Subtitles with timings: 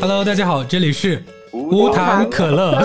[0.00, 1.20] Hello，大家好，这里是
[1.52, 2.80] 无糖可乐。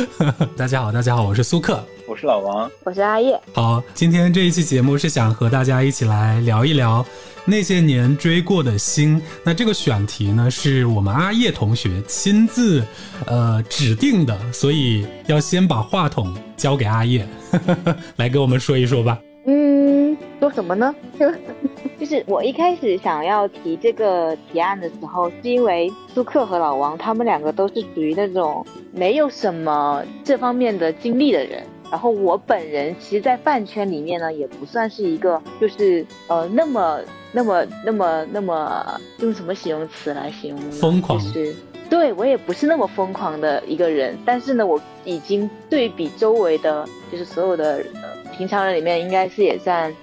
[0.56, 3.38] 大家好，大家好，我是苏克，我是老王，我是阿叶。
[3.52, 7.04] 好，今天这一期节目是想和大家一起来聊一聊
[7.44, 9.20] 那些年追过的星。
[9.44, 12.82] 那这个选题呢，是我们阿叶同学亲自
[13.26, 17.28] 呃指定的，所以要先把话筒交给阿叶，
[18.16, 19.18] 来给我们说一说吧。
[19.46, 20.94] 嗯，说什么呢？
[21.98, 31.62] 就是我一开始想要提这个提案的时候，是因为苏克和老王他们两个都是属于那种没有什么这方面的经历的人。
[31.88, 37.00] 然后我本人其实，在饭圈里面呢，也不算是一个就是呃那么
[37.32, 40.70] 那么那么那么用什么形容词来形容？
[40.72, 41.18] 疯狂。
[41.20, 41.54] 是，
[41.88, 44.18] 对我也不是那么疯狂的一个人。
[44.26, 49.94] 但是呢，我已经对比周围的，就是所有的呃平常人里面，应该是也算。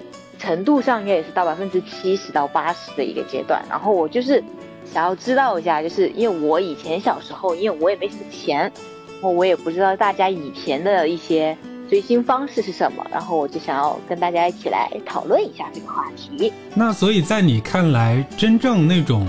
[0.43, 4.43] 程度上应该也是到百分之七十到八十的一个阶段，然后我就是
[4.83, 11.57] 想要知道一下，就是因为我以前小时候，因为我也没什么钱，然后我也不知道大家以前的一些
[11.89, 16.51] 追星方式是什么，然后我就想要跟大家一起来讨论一下这个话题。
[16.75, 19.25] 那所以在你看来，真正那种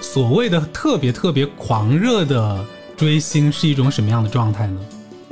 [0.00, 2.64] 所谓的特别特别狂热的
[2.96, 4.80] 追星是一种什么样的状态呢？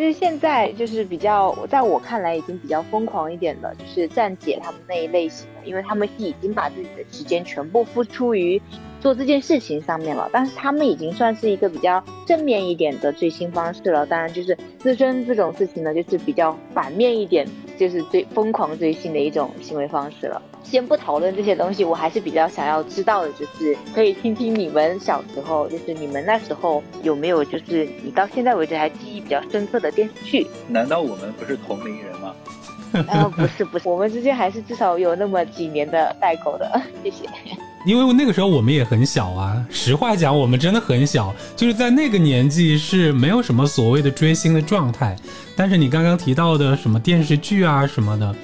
[0.02, 8.60] 就是现在，就是比较，在我看来已经比较疯狂一点的，就是站姐他们那一类型的，因为他们已经把自己的时间全部付出于
[8.98, 10.28] 做这件事情上面了。
[10.32, 14.04] 但是他们已经算是一个比较正面一点的追星方式了。
[14.04, 17.46] 当然，就是自身这种事情呢，就是比较反面一点，
[17.78, 20.40] 就是最疯狂追星的一种行为方式了。
[20.62, 30.46] 先不讨论这些东西，我还是比较想要知道的，就是可以听听你们小时候，就是你们那时候有没有，就是你到现在为止还记忆比较深刻的电视剧？
[30.68, 32.34] 难道我们不是同龄人吗？
[33.08, 36.82] 啊，不是不是，我们之间还是至少有那么几年的代沟的。
[37.02, 37.28] 谢谢。
[37.84, 45.16] 因为那个时候我们也很小啊，实话讲，我们真的很小，就是在那个年纪是没有什么所谓的追星的状态。
[45.56, 48.34] 但是你刚刚提到的什么电视剧啊什么的。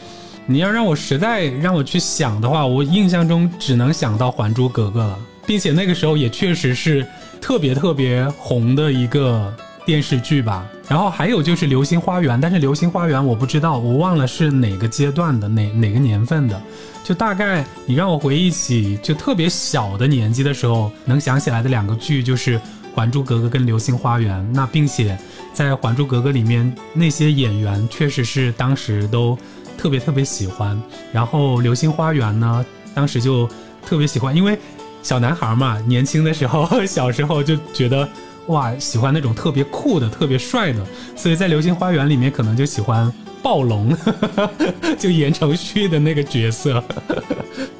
[0.50, 7.06] 你要让我实在让我去想的话，我印象中只能想到《还珠格格》了，并且那个时候也确实是
[7.38, 9.54] 特别特别红的一个
[9.88, 10.70] 电视剧吧。
[10.86, 16.60] 然后还有就是《流星花园》，但是《流星花园》我不知道，我忘了是哪个阶段的哪哪个年份的。
[17.02, 22.58] 就大概你让我回忆起就特别小的年纪的时候，能想起来的两个剧就是
[22.94, 24.38] 《还珠格格》跟《流星花园》。
[24.52, 25.18] 那并且
[25.54, 29.38] 在《还珠格格》里面那些演员确实是当时都。
[29.80, 30.76] 特别特别喜欢，
[31.12, 33.48] 然后《流星花园》呢，当时就
[33.86, 34.58] 特别喜欢，因为
[35.04, 38.08] 小男孩嘛，年轻的时候，小时候就觉得
[38.48, 40.84] 哇，喜欢那种特别酷的、特别帅的，
[41.16, 43.10] 所以在《流星花园》里面可能就喜欢
[43.42, 43.96] 暴龙，
[44.98, 46.82] 就言承旭的那个角色。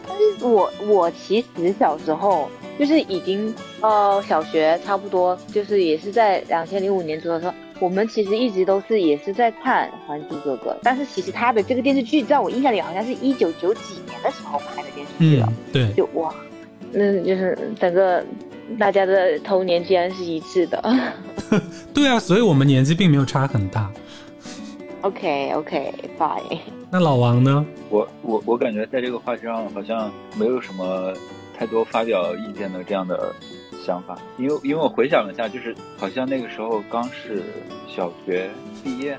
[0.07, 7.55] 但是我我其实小时候就是已经呃小学差不多，就是也是在两千零五年左右的时候。
[7.81, 15.53] 我们其实一直都是也是在看《还珠格格》，但是其实他的这个电视剧在我印象里好像是一九九几年的时候拍的电视剧了。
[15.73, 16.35] 对，就哇，
[16.91, 18.25] 那就是整个
[18.77, 20.83] 大家的童年竟然是一致的。
[21.95, 23.91] 对啊，所以我们年纪并没有差很大。
[25.03, 26.59] OK OK Fine。
[26.91, 27.65] 那老王呢？
[27.89, 31.13] 我我我感觉在这个话题上好像没有什么
[31.57, 33.35] 太多发表意见的这样的。
[33.87, 37.43] 想法，因为因为我回想了一下，就是好像那个时候刚是
[37.87, 38.51] 小学
[38.85, 39.19] 毕业，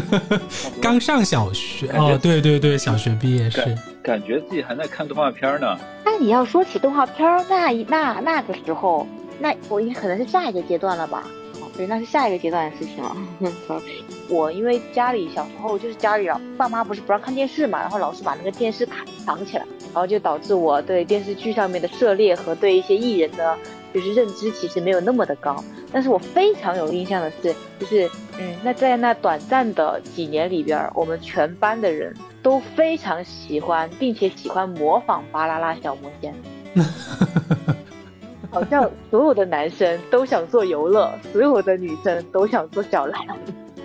[0.80, 5.76] 刚上小学哦，对对对，小学毕业是，感觉自己还在看动画片呢。
[6.04, 9.06] 那你要说起动画片，那那那个时候，
[9.38, 11.24] 那我应该可能是下一个阶段了吧？
[11.60, 13.16] 哦，对，那是下一个阶段的事情了。
[14.28, 23.56] 我因为家里小时候就是家里啊爸妈不是不让看电视嘛，然后老是把那个电视卡藏起来，然后就导致我对电视剧上面的涉猎和对一些艺人的。
[23.94, 28.10] 就是认知其实没有那么的高，但是我非常有印象的是，就是
[28.42, 36.34] 嗯，那在那短暂的几年里边，我们全班的人都非常喜欢，并且喜欢模仿巴啦啦小魔仙，
[38.50, 43.20] 好像所有的男生都想做游乐，所有的女生都想做小兰。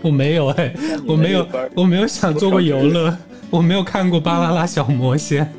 [0.01, 0.73] 我没有哎，
[1.07, 3.15] 我没有，我没有想做过游乐。
[3.49, 5.49] 我没有看过《巴啦啦小魔仙》，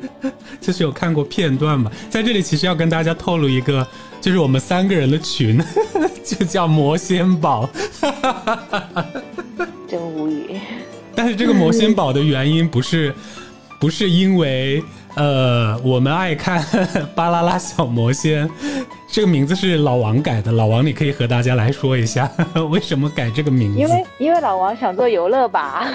[0.61, 1.89] 就是有看过片段嘛。
[2.07, 3.85] 在这里，其实要跟大家透露一个，
[4.21, 5.59] 就是我们三个人的群，
[6.23, 7.69] 就叫魔仙堡，
[9.87, 10.59] 真无语。
[11.15, 13.13] 但是这个魔仙堡的原因不是，
[13.79, 14.83] 不是因为。
[15.15, 16.63] 呃，我们爱看
[17.15, 18.47] 《巴啦啦小魔仙》，
[19.11, 20.49] 这个名字是老王改的。
[20.51, 22.29] 老王，你可以和大家来说一下，
[22.69, 23.79] 为什么改这个名字？
[23.79, 25.91] 因为因为老王想做游乐吧？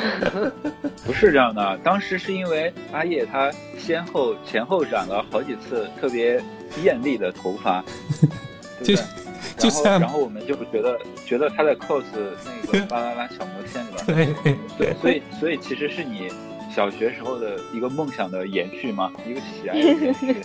[1.07, 6.43] 不是这样的，当时是因为阿叶他先后前后染了好几次特别
[6.83, 7.85] 艳丽的头发，
[8.83, 8.95] 就
[9.57, 12.03] 就然后像然后我们就觉得觉得他在 cos
[12.73, 16.29] 那个巴啦啦小魔仙里边，对对，所以所以其实是你
[16.75, 20.37] 小学时候的一个梦想的延续嘛，一个喜爱的延续。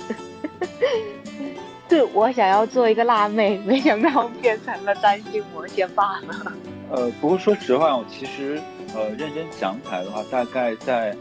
[1.90, 6.54] 是我想要做一个辣妹，没想到变成了占星魔仙罢了。
[6.92, 8.62] 呃，不过说实话，我其实
[8.94, 11.16] 呃认真讲起来的话，大概在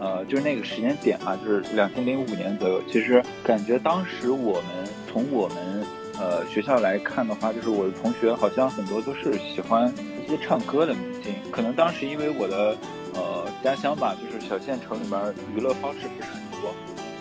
[0.00, 2.82] 呃就是那个时间点啊，就是两千零五年左右。
[2.88, 4.64] 其实感觉当时我们
[5.10, 5.86] 从我们
[6.18, 9.92] 呃学校来看的话，就是我的同学好像很多都是喜欢
[10.24, 11.34] 一些唱歌的明星。
[11.50, 12.76] 可能当时因为我的
[13.14, 16.74] 呃家乡吧，就是小县城里边娱乐方式不是很多，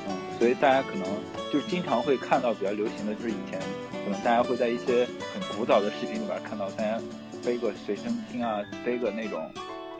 [0.08, 1.06] 嗯，所以大家可能
[1.52, 3.60] 就经常会看到比较流行的就是以前
[4.06, 7.00] 可能大家会在一些很古早的视频里边看到大家
[7.44, 9.42] 背个随身听啊，背个那种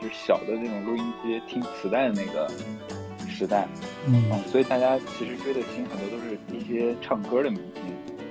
[0.00, 2.48] 就是小的那种录音机听磁带的那个
[3.28, 3.66] 时代，
[4.06, 7.82] 嗯嗯，所以大家其实追的星很多都是一些唱歌的明星。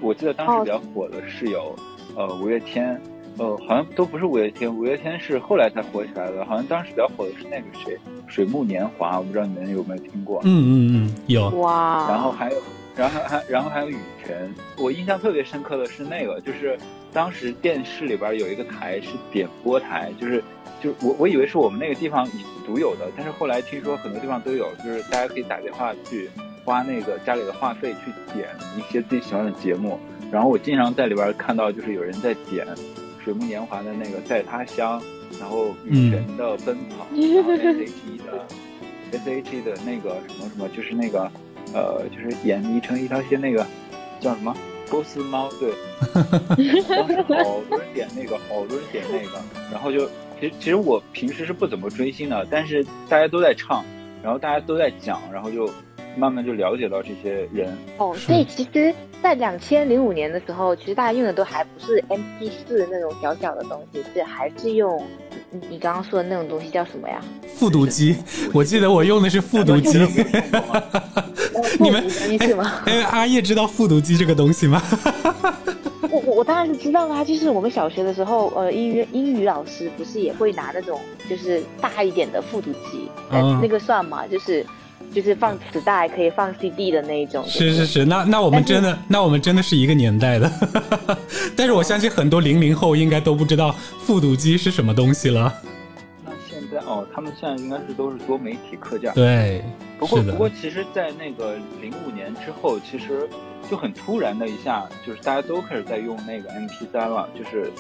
[0.02, 1.76] 我记得当时比较火的是有，
[2.16, 3.00] 呃，五月天，
[3.38, 6.46] 呃，好像都不是五月天，五月天是后来才火起来的。
[6.46, 7.98] 好像当时比较火的是那个谁，
[8.28, 10.40] 水木年华，我不知道你们有没有听过。
[10.44, 12.08] 嗯嗯嗯，有，哇！
[12.10, 12.62] 然后还有，
[12.96, 14.54] 然后还然后还有羽泉。
[14.78, 16.78] 我印象特别深刻的是那个，就是
[17.12, 20.44] 当时电视里边有一个台是点播台，就是
[20.82, 22.30] 就是我我以为是我们那个地方
[22.66, 26.30] 独有的，但是后来听说很多地方都有，就是大家可以打电话去
[26.64, 30.00] 花那个家里的话费去点一些自己喜欢的节目。
[30.32, 32.68] 然后我经常在里边看到，就是有人在点
[33.24, 35.02] 水木年华的那个在他乡，
[35.40, 38.46] 然后羽泉的奔跑， 然后 S H E 的
[39.12, 41.32] S H E 的那个什么什么，就是那个
[41.74, 43.66] 呃，就是演绎成一条线那个
[44.20, 44.56] 叫什么？
[44.90, 45.74] 波斯猫，对，
[46.88, 50.10] 当时好多人点那个，好多人点那个，然后就
[50.40, 53.84] 其实其实我平时是不怎么追星的，但是大家都在唱，
[54.24, 55.70] 然后大家都在讲，然后就
[56.16, 57.76] 慢慢就了解到这些人。
[57.98, 65.04] 哦，所以其实，在两千零五年的时候，其实大家用的都还不是 MP 四那种小小的东西，是还是用
[65.50, 67.20] 你你刚刚说的那种东西叫什么呀？
[67.56, 68.16] 复读机，
[68.54, 69.98] 我记得我用的是复读机。
[71.80, 72.84] 你们复读机 是吗？
[72.86, 74.80] 哎，阿叶知道复读机这个东西吗？
[76.38, 83.10] 我当然是知道啦，就是我们小学的时候，呃，英语英语老师不是也会拿那种就是大一点的复读机，
[83.60, 84.28] 那个算吗？
[84.28, 84.64] 就是
[85.12, 87.44] 就是放磁带可以放 CD 的那一种。
[87.48, 90.52] 是是是，那那我们真的，那我们真的是一个年代的。
[91.58, 93.72] 但是我相信很多零零后应该都不知道
[94.06, 95.52] 复读机是什么东西了。
[96.24, 99.12] 那现在哦，他们现在应该是都是多媒体课件。
[99.16, 99.64] 对，
[100.00, 103.28] 不过不过，其实，在那个零五年之后，其实
[103.70, 107.72] 就很突然的一下，就是大家都开始在用那个 MP 3了，就是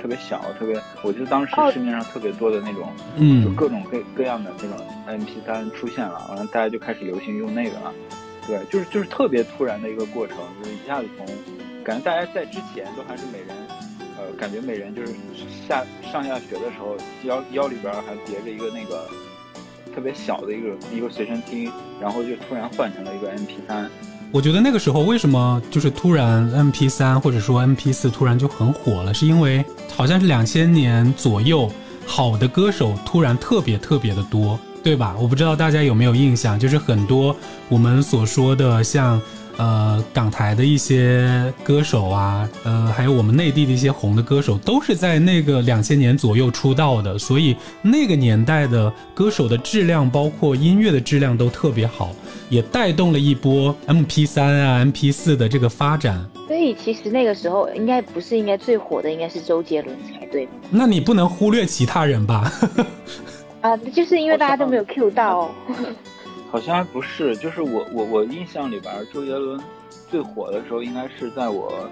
[0.00, 1.70] 特别小，特别，我记得当时哦。
[1.72, 2.82] 市面上特别多的那种，
[3.16, 4.76] 就嗯，各种各各样的那种
[5.08, 7.92] MP 3出现了，完了大家就开始流行用那个了。
[8.46, 11.26] 对，就是就是特别突然的一个过程，就是一下子从
[11.82, 13.48] 感觉大家在之前都还是每人，
[14.16, 15.12] 呃，感觉每人就是
[15.66, 19.08] 下上下学的时候腰腰里边还别着一个那个
[19.96, 23.86] 特别小的一个一个随身听，然后就突然换成了一个 MP 3
[24.30, 29.64] 我觉得那个时候为什么就是突然 MP 3或者说 MP 4突然就很火了，是因为
[29.96, 31.72] 好像是两千年左右，
[32.04, 35.16] 好的歌手突然特别特别的多，对吧？
[35.18, 37.34] 我不知道大家有没有印象，就是很多
[37.70, 39.18] 我们所说的像。
[39.56, 52.10] 呃，港台的一些歌手啊，呃，还有我们内地的一些红的歌手，都是在那个两千年左右出道的，所以那个年代的歌手的质量，包括音乐的质量都特别好，
[52.50, 56.22] 也带动了一波 MP 三啊、MP 四的这个发展。
[56.46, 60.46] 所以其实那个时候应该不是应该最火的应该是周杰伦才对？
[60.70, 62.52] 那你不能忽略其他人吧？
[63.62, 65.50] 啊，就是因为大家都没有 Q 到。
[66.50, 69.60] 好像还不是，就是我我我印象里边，周杰伦
[70.10, 71.88] 最火的时候应该是在我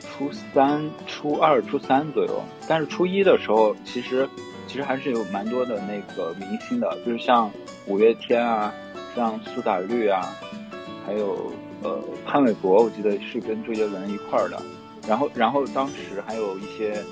[0.00, 4.28] 初三、初二、初三左右，但是初一的时候，其实
[4.66, 7.50] 其实还是有蛮多的那个明星的，就是像
[7.86, 8.72] 五月天啊，
[9.14, 10.20] 像苏打绿啊，
[11.06, 14.60] 还有呃潘玮柏，我记得是跟周杰伦一块儿的，
[15.08, 17.02] 然后然后当时还有一些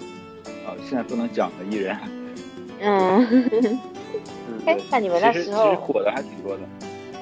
[0.67, 1.97] 呃现在不能讲的艺人，
[2.81, 3.79] 嗯，
[4.67, 6.63] 哎，那你们那时候其实火的还挺多的。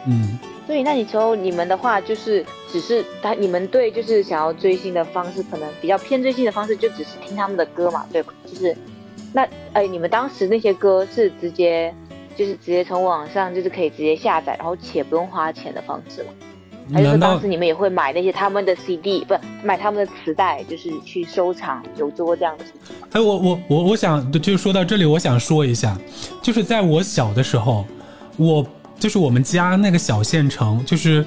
[0.07, 8.33] 嗯，所以那你时候你们的话就是只是他你们对就是想要追星的方式，可能比较偏追星的方式，就只是听他们的歌嘛，对吧？
[8.47, 8.77] 就是
[9.33, 11.95] 那哎，你们当时那些歌是直接
[12.37, 16.31] 就是直接从网上就是可以直接下载，然后且不用花钱的方式吗？
[16.93, 23.07] 还是说当时你们也会买那些他们的 CD，不是买他们的磁带，就是去收藏，有做过这样的事情吗？
[23.13, 25.99] 哎，我我我我想就说到这里，我想说一下，
[26.43, 27.85] 就是在我小的时候，
[28.37, 28.67] 我
[28.99, 31.25] 就是我们家那个小县城，就是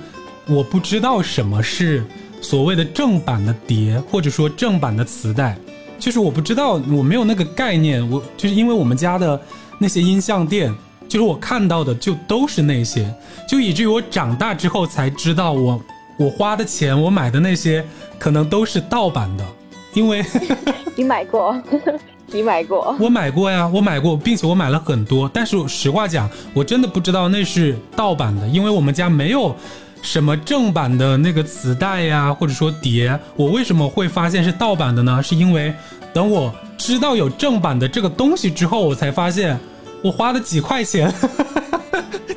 [0.48, 2.03] 我不知道什么是
[2.41, 5.58] 所谓的正版的碟，或者说正版的磁带，
[6.00, 8.08] 就是我不知道，我没有那个概念。
[8.10, 9.39] 我就是因为我们家的
[9.77, 10.74] 那些音像店，
[11.12, 13.06] 就是我看到的就都是那些，
[13.46, 15.84] 就以至于我长大之后才知道，我
[16.15, 17.86] 我花的钱，我买的那些
[18.18, 19.46] 可能都是盗版的，
[19.94, 20.24] 因为
[20.96, 21.62] 你买过。
[22.34, 22.96] 你买过？
[22.98, 25.30] 我买过呀，我买过，并且我买了很多。
[25.34, 29.53] 但是实话讲，我真的不知道那是盗版的，因为我们家没有
[30.01, 33.20] 什么正版的那个磁带呀，或者说碟。
[33.36, 35.22] 我为什么会发现是盗版的呢？
[35.22, 35.74] 是因为
[36.13, 39.60] 等我知道有正版的这个东西之后，我才发现
[40.01, 41.13] 我花了几块钱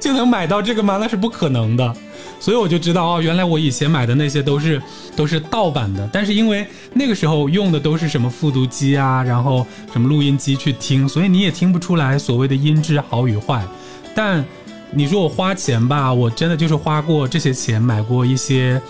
[0.01, 0.99] 就能买到这个吗？
[1.01, 1.95] 那是不可能的。
[2.41, 4.83] 所以我就知道哦，原来我以前买的那些都是
[5.17, 6.07] 都是盗版的。
[6.13, 13.65] 但是因为那个时候用的都是什么复读机啊，然后什么录音机去听，所以你也听不出来所谓的音质好与坏。
[14.15, 14.45] 但
[14.91, 18.81] 你说我花钱吧，我真的就是花过这些钱买过一些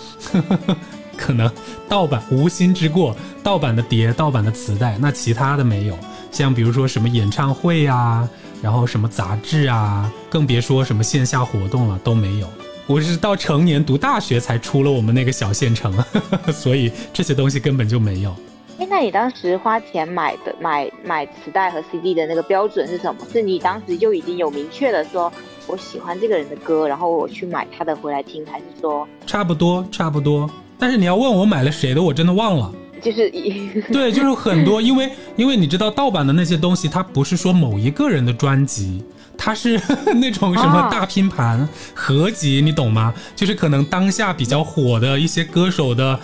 [1.15, 1.49] 可能
[1.87, 4.97] 盗版无心之过，盗版的碟、盗版的磁带。
[4.99, 5.97] 那其他的没有，
[6.29, 8.27] 像比如说什么演唱会啊，
[8.65, 12.47] 然后什么杂志啊，更别说什么线下活动了，都没有。
[12.87, 15.95] 我是到成年读大学才出了我们那个小县城，
[16.51, 18.35] 所以这些东西根本就没有。
[18.79, 23.21] 哎，那你当时花钱买的买买磁带和 CD 的那个标准是什么？
[23.31, 25.31] 是你当时就已经有明确的说
[25.67, 30.49] 我喜欢这个人的歌，然后我去买他的回来听，还是说差不多差不多？
[30.79, 32.73] 但是你要问我买了谁的，我真的忘了。
[33.01, 33.29] 就是
[33.91, 39.03] 对，就是很多，因为因为你知道盗版的那些东西，它不是说某一个人的专辑。
[39.37, 39.77] 它是
[40.15, 43.13] 那种什么大拼盘合集，你懂吗？
[43.35, 46.17] 就是可能当下比较火的一些歌手的，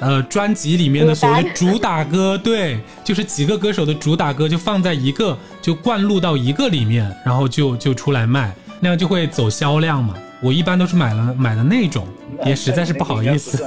[0.00, 8.50] 呃，专辑里面的所谓主打歌，对，就是几个歌手的主打歌就放在一个，就灌录到一个里面，然后就就出来卖，
[8.80, 10.14] 那样就会走销量嘛。
[10.40, 12.08] 我一般都是买了买的那种，
[12.46, 13.62] 也实在是不好意思。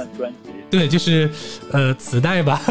[0.70, 1.30] 对，就是
[1.72, 2.60] 呃磁带吧。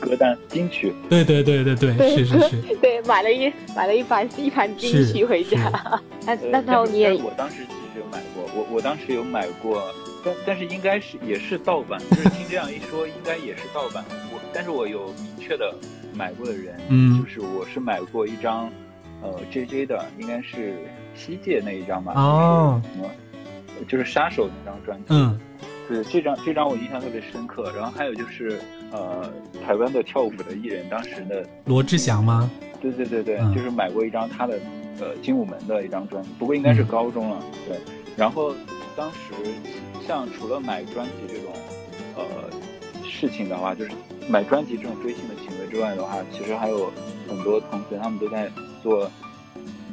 [0.00, 5.70] 歌单金曲，对对对对对，是是是， 对，买了一买了一盘一盘金曲回家。
[6.24, 9.82] 那那时候你也，我当时其实有买过，我我当时有买过，
[10.24, 14.02] 但但是应该是也是盗版，就是听这样一说，应该也是盗版。
[14.32, 15.74] 我但是我有明确的
[16.14, 18.70] 买过的人，嗯，就是我是买过一张，
[19.22, 20.78] 呃，J J 的，应该是
[21.14, 23.10] 西界那一张吧，哦，什么，
[23.86, 25.38] 就是杀手那张专辑，嗯。
[25.88, 28.60] 对这张这张我印象特别深刻，然后还有就是
[28.92, 29.32] 呃
[29.64, 32.50] 台湾的跳舞的艺人，当时的罗志祥吗？
[32.80, 34.60] 对对对对，就是买过一张他的
[35.00, 37.42] 呃精武门的一张专辑，不过应该是高中了。
[37.66, 37.78] 对，
[38.16, 38.54] 然后
[38.94, 39.32] 当时
[40.06, 41.52] 像除了买专辑这种
[42.16, 42.24] 呃
[43.02, 43.90] 事情的话，就是
[44.28, 46.92] 买专辑这种追星的行为之外的话，其实还有
[47.28, 48.48] 很多同学他们都在
[48.82, 49.10] 做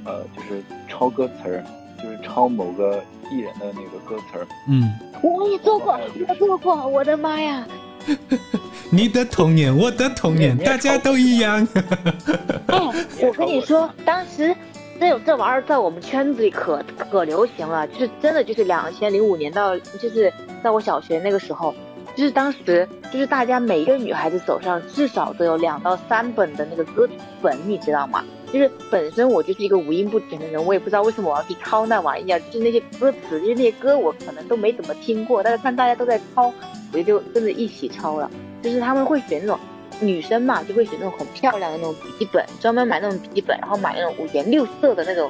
[0.03, 1.63] 呃就是抄歌词儿，
[2.05, 3.03] 就是抄某个。
[3.31, 4.93] 艺人的那个歌词儿，嗯，
[5.23, 7.67] 我也做过，我做过，我的妈呀！
[8.91, 11.67] 你的童年，我的童年，大家都一样。
[12.69, 12.79] 哎，
[13.19, 14.55] 我跟你说，当时
[14.99, 20.31] 这有这玩意儿在我们圈子里可可流行了，就是真的就是两千零五年到，就是
[20.63, 21.73] 在我小学那个时候，
[22.15, 28.23] 就是当时就是大家每一个女孩子手上至少都有两到三本的那个歌词本，你知道吗？
[28.55, 32.39] 就是本身我就是一个五音不全的人，我也不知道为什么我要去抄那玩意儿。
[32.49, 36.53] 就是那些歌词，就是那些歌我可能都没怎么听过，但是看大家都在抄，
[36.93, 38.31] 我就跟着一起抄了。
[38.63, 39.59] 就是他们会选那种
[39.99, 45.29] 女生嘛，就会选那种很漂亮的那种笔记本，专门买那种笔记本，然后买那种五颜六色的那种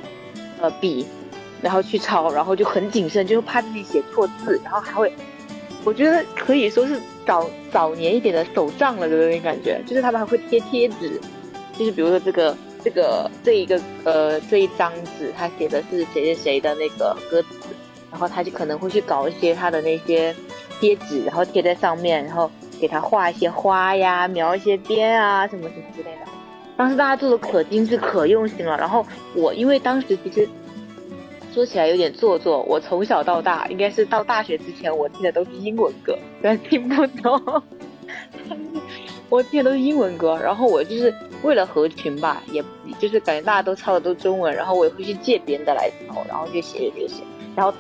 [0.62, 1.04] 呃笔，
[1.64, 5.12] 然后去抄，然后就很谨慎，就是怕自己写错字，然后还会，
[5.84, 9.82] 我觉得可以说是早早年一点的手账了的那种感觉。
[9.88, 11.20] 就是他们还会贴贴纸，
[11.76, 12.56] 就是比如说这个。
[12.86, 17.50] 这个这一个呃这一张纸，他写的是谁谁谁的那个歌词，
[18.12, 20.34] 然后他就可能会去搞一些他的那些
[20.80, 22.50] 贴纸，然后贴在上面，然后
[22.80, 26.32] 给他画一些花呀，描一些边啊，什么什么之类的。
[26.78, 28.78] 当时大家做的可精致可用心了。
[28.78, 30.48] 然后我因为当时其实
[31.52, 37.64] 说起来有点做作，我从小到大应该是到大学之前，我听的都是英文歌，虽然听不懂。
[39.30, 41.14] 我听的都是英文歌，然后我就是
[41.44, 42.64] 为了合群吧，也
[43.00, 47.24] 就是感觉大家都抄的都中文，然后我也会去借别人的来抄，然后就写写写，
[47.56, 47.74] 然后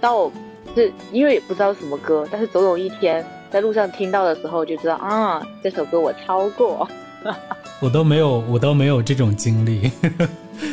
[0.00, 0.30] 到
[0.74, 6.88] 是因为也不知道什么歌，但是总有一天在路上听到的时候就知道啊，这首歌我抄过。
[7.80, 9.90] 我都没有，我都没有这种经历，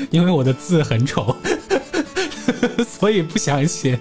[0.10, 1.36] 因为我的字很丑，
[2.88, 4.00] 所以不想写。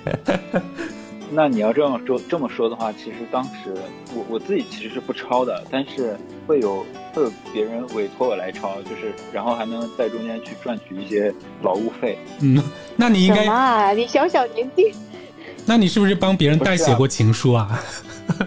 [1.30, 3.74] 那你要这样说这么说的话，其实当时
[4.14, 6.16] 我我自己其实是不抄的，但是
[6.46, 12.16] 会有会有别人委托我来抄，就是然后还能在中间去赚取一些劳务费。
[12.40, 12.62] 嗯，
[12.96, 14.94] 那你应该啊，你小小年纪，
[15.66, 17.80] 那你是不是帮别人代写过情书啊？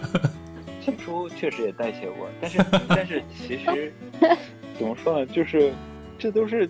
[0.82, 3.92] 情书确实也代写过，但是但是其实
[4.78, 5.70] 怎么说呢，就是
[6.18, 6.68] 这都是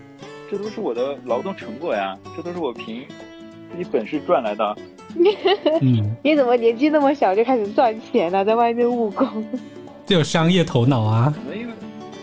[0.51, 3.05] 这都是我的劳动成果呀，这都是我凭
[3.71, 4.77] 自己本事赚来的。
[5.81, 9.27] 嗯，你怎么年纪那么小就开始赚钱了，在外面务工？
[10.07, 11.33] 这有商业头脑啊。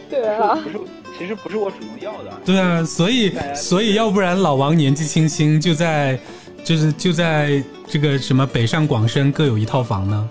[0.10, 0.80] 对啊，不是，
[1.18, 2.32] 其实不是我主动要的。
[2.46, 6.18] 对啊，所以所以要不然老王年纪轻轻就在
[6.64, 10.30] 就是就在这个什么北上广深各有一套房呢？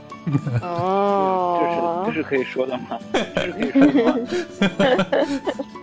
[0.63, 2.99] 哦，这是这是可以说的吗？
[3.13, 5.07] 这是可以说的吗？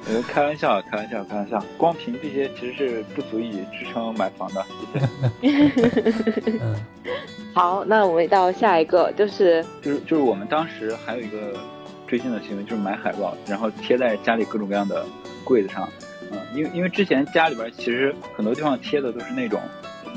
[0.05, 1.63] 呃，开玩笑，开玩笑，开玩笑。
[1.77, 4.65] 光凭这些其实是不足以支撑买房的。
[5.41, 5.71] 谢谢。
[6.61, 6.75] 嗯，
[7.55, 11.57] 好，那我们到下一个，就是就是就是我们当时还有一个
[12.05, 15.05] 追星的行为，就是买海报，然后贴在家里各种各样的
[15.43, 15.87] 柜子上。
[16.31, 19.61] 嗯，因为因为之前家里边其实很多地方贴的都是那种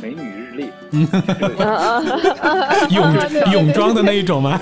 [0.02, 0.71] 美女日历，
[1.38, 4.61] 就是 泳泳装的那一种吗？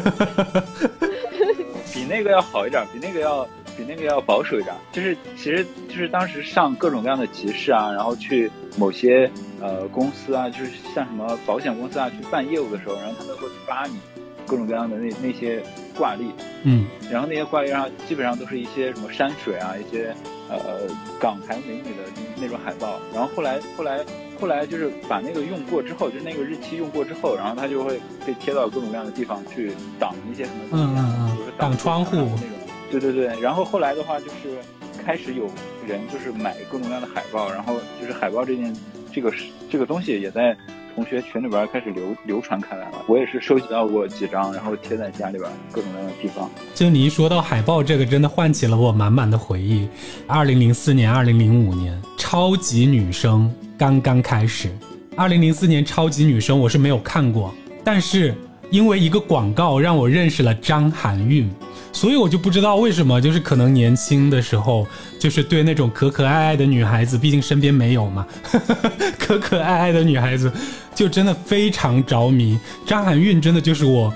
[1.92, 4.74] 比那个要好一点，比那个要比那个要保守一点。
[4.92, 13.98] 就是其实就是当时上各种各样的集市啊，然后去某些呃公司啊，就是像什么保险公司啊去办业务的时候，然后他们会发你
[14.46, 15.62] 各种各样的那那些
[15.96, 16.30] 挂历，
[16.64, 20.14] 嗯然后那些挂历上基本上都是一些什么山水啊，一些
[20.48, 20.80] 呃
[21.18, 22.02] 港台美女的
[22.40, 22.98] 那种海报。
[23.12, 24.04] 然后后来后来
[24.40, 32.63] 后来就是把那个用过之后，就是那个日期用过之后，然后它就会被贴到各种各样的地方去挡一些什么东西啊，嗯嗯嗯比如说挡挡窗户那种。
[33.00, 34.58] 对对对，然后后来的话就是
[35.04, 35.50] 开始有
[35.86, 38.74] 人就是买各种各样的海报，然后就是海报这件
[39.12, 39.32] 这个
[39.70, 40.56] 这个东西也在
[40.94, 43.04] 同学群里边开始流流传开来了。
[43.08, 46.48] 我也是收集到过几张，然后贴在家里边各种各样的地方。
[46.74, 49.88] 就你一说到海报这个，真的唤起了我满满的回忆。
[50.26, 54.70] 二零零四年、二零零五年，超级女声刚刚开始。
[55.16, 57.52] 二零零四年超级女声我是没有看过，
[57.84, 58.34] 但是
[58.70, 61.48] 因为一个广告让我认识了张含韵，
[61.94, 64.84] 所以我就不知道为什么，就是可能年轻的时候，
[65.18, 68.26] 就是对那种可可爱爱的女孩子，毕竟身边没有嘛，
[69.18, 70.52] 可可爱爱的女孩子，
[70.94, 72.58] 就真的非常着迷。
[72.84, 74.12] 张含韵真的就是我，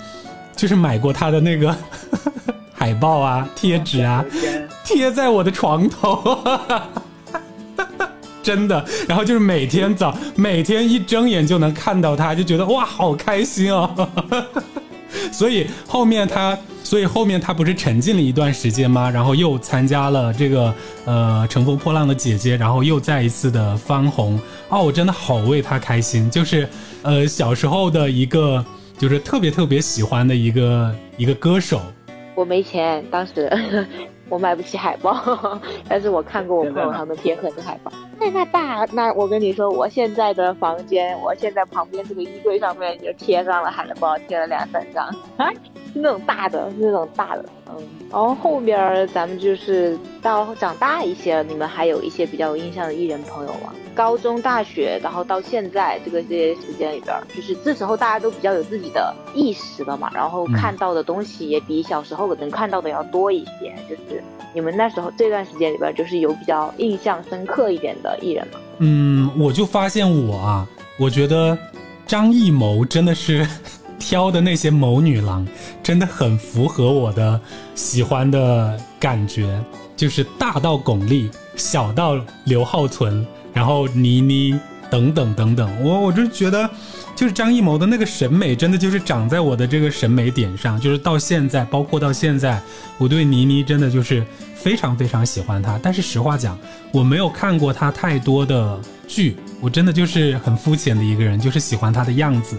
[0.57, 1.75] 就是买过她的那个
[2.75, 4.25] 海报啊、贴纸啊，
[4.85, 6.37] 贴在我的床头，
[8.43, 8.85] 真的。
[9.07, 14.09] 然后就是每天早，每天一睁眼就能看到她，就觉得哇，好开心哦。
[15.33, 19.11] 所以后面他，所以后面他不是沉浸了一段时间吗？
[19.11, 24.41] 然后又参加了这个呃《乘风破浪的姐姐》，然后又再一次的翻红。
[24.69, 26.69] 哦，我真的好为他开心，就是
[27.03, 28.65] 呃小时候的一个，
[28.99, 31.81] 就是特别特别喜欢的一个一个歌手。
[32.35, 33.51] 我没钱，当时
[34.29, 37.91] 我买不起海报，但是我看过我朋友他们贴很多海报。
[38.19, 45.09] 那那大那我跟你说，我现在的房间，我现在旁边这个衣柜上面就贴上了海报，贴了两三张，
[45.95, 47.77] 那种大的，是那种大的，嗯。
[48.11, 53.73] 然后后边儿咱们就是到长大一些了，你们还有一些比较有印象的艺人朋友吗？
[53.95, 63.75] 高中、大学，然后到现在这个这些时间里边儿，就是这时候大家都比较有自己的意识了嘛，然后嗯看到的东西也比小时候能看到的要多一些。
[63.89, 64.23] 就是
[64.55, 68.61] 你们那时候这段时间里边，就是有比较印象深刻一点的艺人吗？
[68.79, 70.67] 嗯，我就发现我啊，
[70.99, 71.59] 我觉得
[72.07, 73.45] 张艺谋真的是
[73.99, 75.47] 挑的那些谋女郎，
[75.83, 77.41] 真的很符合我的
[77.75, 79.63] 喜欢的感觉，
[79.97, 84.59] 就是大到巩俐，小到刘浩存，然后倪妮
[84.91, 86.69] 等等等等，我我就觉得。
[87.17, 90.81] 就是张艺谋的那个审美，真的就是长在我的这个审美点上。
[90.81, 92.63] 就是到现在，包括到现在，
[92.97, 95.81] 我对倪妮真的就是非常非常喜欢她。
[95.83, 96.57] 但是实话讲，
[96.93, 102.57] 我没有看过她太多的剧，我真的就是很肤浅的一个人，就是喜欢她的样子。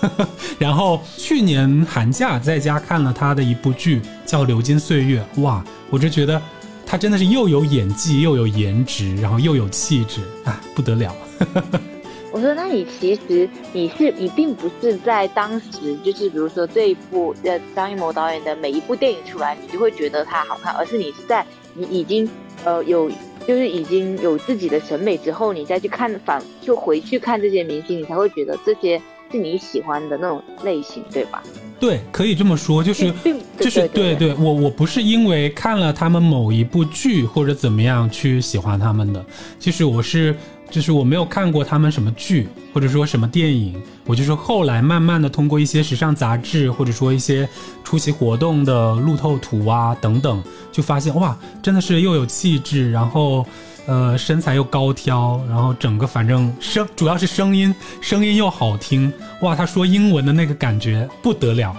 [0.58, 6.40] 然后去年寒假在家看了他的一部剧，叫《流金岁月》，哇，我就觉得
[6.86, 11.14] 他真的是又有演技，又有颜值，然后又有气质，啊，不得了。
[12.30, 22.28] 我说，那你其实你是你并不是在当时，就是比如说这一部呃张艺谋导演的每一部电影出来，你就会觉得它好看，而是你是在你已经
[22.64, 23.10] 呃有
[23.46, 29.00] 就是已经有自己的审美之后，你再去看反就回去看这些明星，你才会觉得这些
[29.30, 31.42] 是你喜欢的那种类型，对吧？
[31.80, 39.24] 对，可以这么说，就是并就是对对我我不是因为看了他们某一部剧或者怎么样去喜欢他们的，
[39.60, 40.34] 其实我是
[40.70, 47.48] 就是我没有看过他们什么剧或者说什么电影，我就是后来慢慢的通过一些时尚杂志或者说一些
[47.84, 53.46] 出席活动的路透图啊等等，就发现哇，真的是又有气质，然后
[53.88, 61.74] 呃，身材又高挑，然后整个反正声主要是声音，声音又好听，哇，他说英文的那个感觉不得了，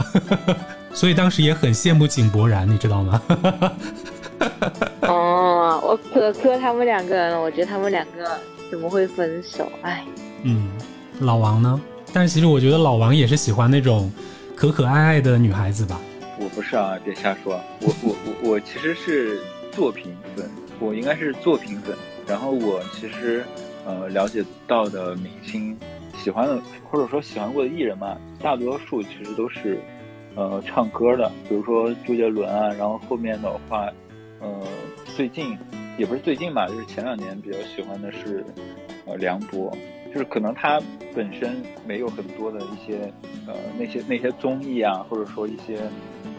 [0.92, 3.22] 所以当时也很羡慕井柏然，你知道吗？
[5.02, 8.40] 哦，我可磕他们两个人了，我觉得他们两个
[8.72, 9.72] 怎么会分手？
[9.84, 10.04] 哎，
[10.42, 10.68] 嗯，
[11.20, 11.80] 老王呢？
[12.12, 14.12] 但是其实我觉得老王也是喜欢那种
[14.56, 16.02] 可可爱爱的女孩子吧。
[16.40, 17.62] 我不是啊，别瞎说。
[17.82, 19.40] 我我我我其实是
[19.72, 21.96] 作品粉，我应该是作品粉。
[22.28, 23.44] 然后我其实
[23.86, 25.78] 呃了解到的明星，
[26.16, 29.80] 喜欢的或者说喜欢过的艺人嘛，大多数其实都是
[30.36, 32.74] 呃唱歌的，比如说周杰伦啊。
[32.74, 33.90] 然后后面的话，
[34.40, 34.62] 呃，
[35.16, 35.58] 最近
[35.98, 38.46] 也不是最近吧，就是前两年比较喜欢的是
[39.06, 39.76] 呃梁博。
[40.12, 40.82] 就是可能他
[41.14, 43.14] 本身没有很多的一些
[43.46, 45.78] 呃那些那些综艺啊，或者说一些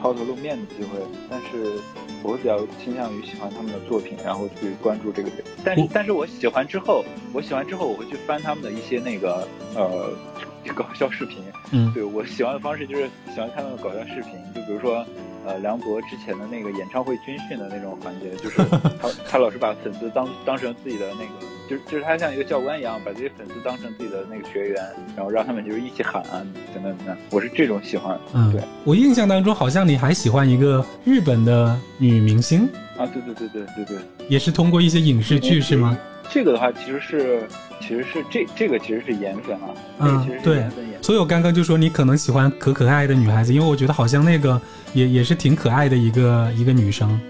[0.01, 1.75] 抛头露面的机会，但是
[2.23, 5.39] 我会比较倾向于喜欢他们的作品，然后去关注这个人。
[5.65, 10.11] 但是但是我喜欢之后，我喜欢之后我会去翻他们的一些那个呃
[10.75, 11.45] 搞笑视频。
[11.73, 15.05] 嗯，对我喜欢的方式就是喜欢看他们搞笑视频，就比如说
[15.45, 18.63] 呃梁博之前的那个演唱会军训的那种环节，就是
[19.01, 21.60] 他 他老是把粉丝当当成自己的那个。
[21.71, 26.43] 就是就是他像一个教官一样，把这些粉丝当成自己的那个学员，然后让他们就是一起喊啊，
[26.75, 27.17] 等等等等。
[27.31, 28.19] 我是这种喜欢。
[28.35, 35.97] 嗯，对我印象当中好像你还喜欢一个日本的女明星啊，对对对对对对，也是通过一些影视剧是吗？
[36.29, 37.47] 这个的话其实是
[37.81, 40.73] 其实是这这个其实是颜粉啊，嗯，其实是颜。
[41.01, 44.61] 所以我刚刚就说你可能喜欢可可爱爱的女孩子，因为我觉得好像那个
[44.93, 47.21] 也也是挺可爱的一个一个女生。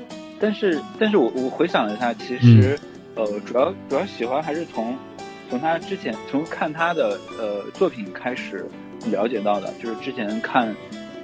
[0.40, 2.80] 但是但是我我回想了一下，其实。
[3.16, 4.96] 呃，主要主要喜欢还是从
[5.48, 8.64] 从他之前从看他的呃作品开始
[9.06, 10.74] 了解到的，就是之前看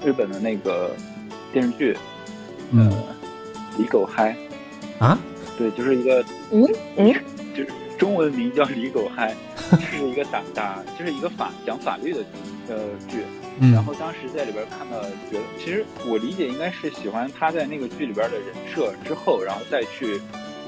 [0.05, 0.90] 日本的那个
[1.53, 1.96] 电视剧，
[2.72, 2.90] 呃，
[3.79, 4.37] 李狗嗨
[4.99, 5.16] 啊，
[5.57, 7.14] 对，就是一个嗯嗯，
[7.55, 9.35] 就是中文名叫李狗嗨，
[9.70, 12.25] 就是一个打打就是一个法讲法律的
[12.68, 12.77] 呃
[13.09, 13.18] 剧，
[13.72, 20.20] 然后当时在里边看到，觉得其实我理解应该是喜欢他在那个剧里边的人设之后，然后再去。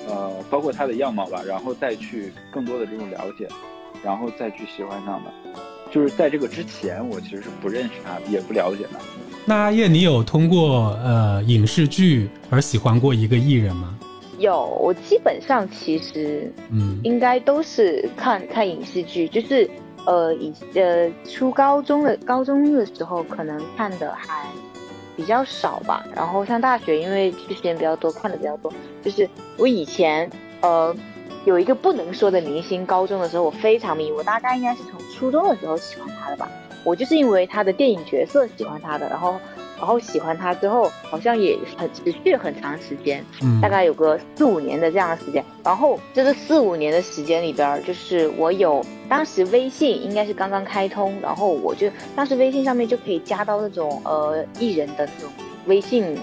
[0.09, 3.47] 呃，包括他的样貌吧，然后再去更多的这种了解，
[4.03, 5.31] 然后再去喜欢上的。
[5.91, 9.01] 就是在这个之前，我其实是不认识他，也不了解的。
[9.45, 13.99] 那阿叶，你有通过呃影视剧而喜欢过一个艺人吗？
[14.39, 19.69] 有，我基本上其实嗯，应该都是看看影视剧，就是
[20.05, 24.47] 呃以呃初高中的高中的时候，可能看的还。
[25.19, 28.73] 比较少吧，然后上大学，因为去时间比较多，看的比较多。
[29.03, 30.95] 就是我以前，呃，
[31.45, 36.49] 有一个不能说的明星，高中的时候我非常迷，我大概应该是从初中的时候喜欢他的吧。
[36.85, 39.35] 我就是因为他的电影角色喜欢他的，然后。
[39.79, 45.45] 然后喜欢他之后，好像也很持续了很长时间，嗯，大概有个四五年的这样的时间。
[45.65, 55.33] 然后这四五年的时间里边，就是我有当时微信应该是刚刚开通，然后我就当时微信上面就可以加到那种呃艺人的那种
[55.67, 56.17] 微信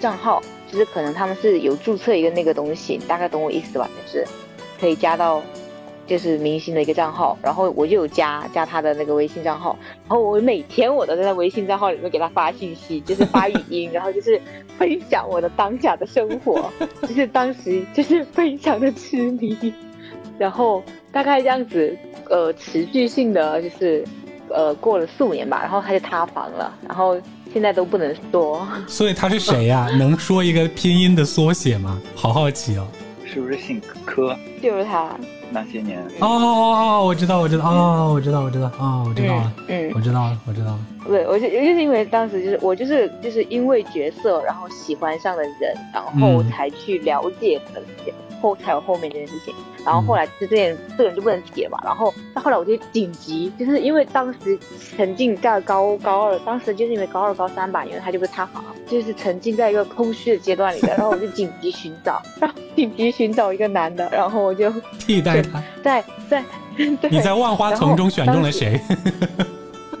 [0.00, 3.88] 账号，就是可能他们是有注册一个那个东西，大概懂我意思吧？
[4.06, 4.26] 就是
[4.80, 5.42] 可以加到。
[6.10, 14.42] 就是明星的一个账号，然后我就有加加他的那个微信账号，然后我每天我都在他微信账号里面给他发信息，就是发语音，然后就是
[14.76, 16.68] 分享我的当下的生活，
[17.06, 19.72] 就是当时就是非常的痴迷，
[20.36, 21.96] 然后大概这样子，
[22.28, 24.04] 呃，持续性的就是，
[24.48, 27.16] 呃，过了四五年吧，然后他就塌房了，然后
[27.52, 28.66] 现在都不能说。
[28.88, 29.86] 所以他是谁呀？
[29.96, 32.02] 能说一个拼音的缩写吗？
[32.16, 32.88] 好好奇哦。
[33.24, 34.36] 是不是姓柯？
[34.60, 35.16] 就是他。
[35.52, 40.78] 那些年哦哦哦，我知道我知道哦，我知道我知道哦，我知道了，嗯，我知道了我知道了。
[41.06, 48.12] 对，我就就是因为当时就是我就是就是因为角色，然后喜欢上了人，然后才去了解这些。
[48.42, 51.78] 后才有后面这件事情，然后后来就这件这个人就不能提了嘛。
[51.84, 54.58] 然后到后来我就紧急，就是因为当时
[54.96, 60.88] 沉浸在高高二，当时就是因为高二高三吧，因为他就被塌房，就是沉浸在一个空虚的阶段里的。
[60.88, 65.62] 然后我就紧急寻找，然后紧急寻找一个男的，然后我就 替代他。
[65.84, 66.42] 在在
[67.10, 68.80] 你在万花丛中选中了谁？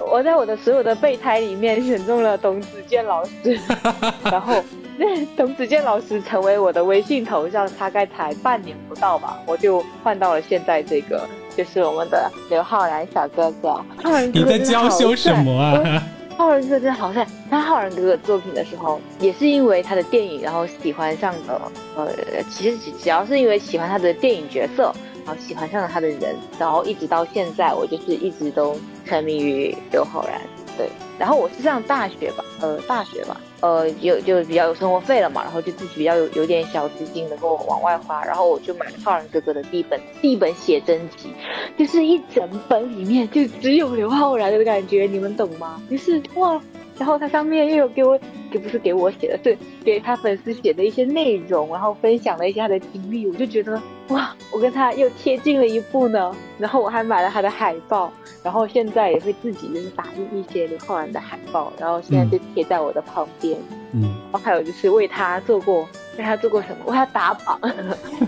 [0.00, 3.58] 我在我的所有的备胎里面选中了董子健老师，
[4.30, 4.62] 然后。
[5.36, 11.24] 董子健老师成为我的微信头像，大概才半年不到吧，我就换到了现在这个，
[11.56, 13.80] 就是我们的刘昊然小哥哥。
[14.34, 16.02] 你在娇羞什么啊？
[16.36, 17.24] 浩然哥哥真的好帅！
[17.48, 21.72] 看浩然哥哥作品的时候，也是因为他的电影，然后喜欢上了。
[21.96, 22.08] 呃，
[22.50, 30.40] 其实只只要是因为喜欢他的电影角色，然然后喜欢上了他的人，然后一直到现在，我就是一直都沉迷于刘昊然。
[30.74, 30.88] 对。
[31.18, 41.34] 然后我是上大学吧，呃，大学吧，呃，有就比较有生活费了嘛，然后就自己比较有有点小资金能够往外花，然后我就买了浩然哥哥的第一本第一本写真集，
[41.76, 45.82] 就是一整本里面就只有刘昊然的感觉，你们懂吗？
[45.90, 46.58] 就是哇。
[46.98, 48.18] 然后他上面又有给我，
[48.50, 56.34] 给不是给我写的，是给他粉丝写的一些内容，然后分享了一下他的经历，我就觉得哇，我跟他又贴近了一步呢。
[56.58, 63.56] 然后我还买了他的海报，然后现在也会自己就是打印一些刘昊然的海报，然后现在就贴在我的旁边。
[63.92, 66.86] 嗯，然后还有就是为他做过，为他做过什么？
[66.86, 67.60] 为他打榜，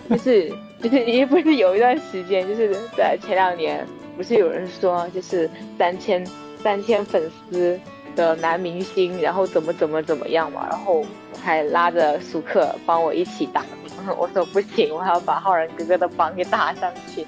[0.08, 0.48] 就是
[0.80, 3.84] 就是也不是有一段时间，就是在前两年，
[4.16, 6.24] 不是有人说就是三千
[6.62, 7.78] 三千粉丝。
[8.20, 11.02] 的男明星，然后怎么怎么怎么样嘛，然后
[11.42, 13.64] 还拉着舒克帮我一起打，
[14.18, 17.24] 我说不行，我还要把浩然哥哥的榜给打上去。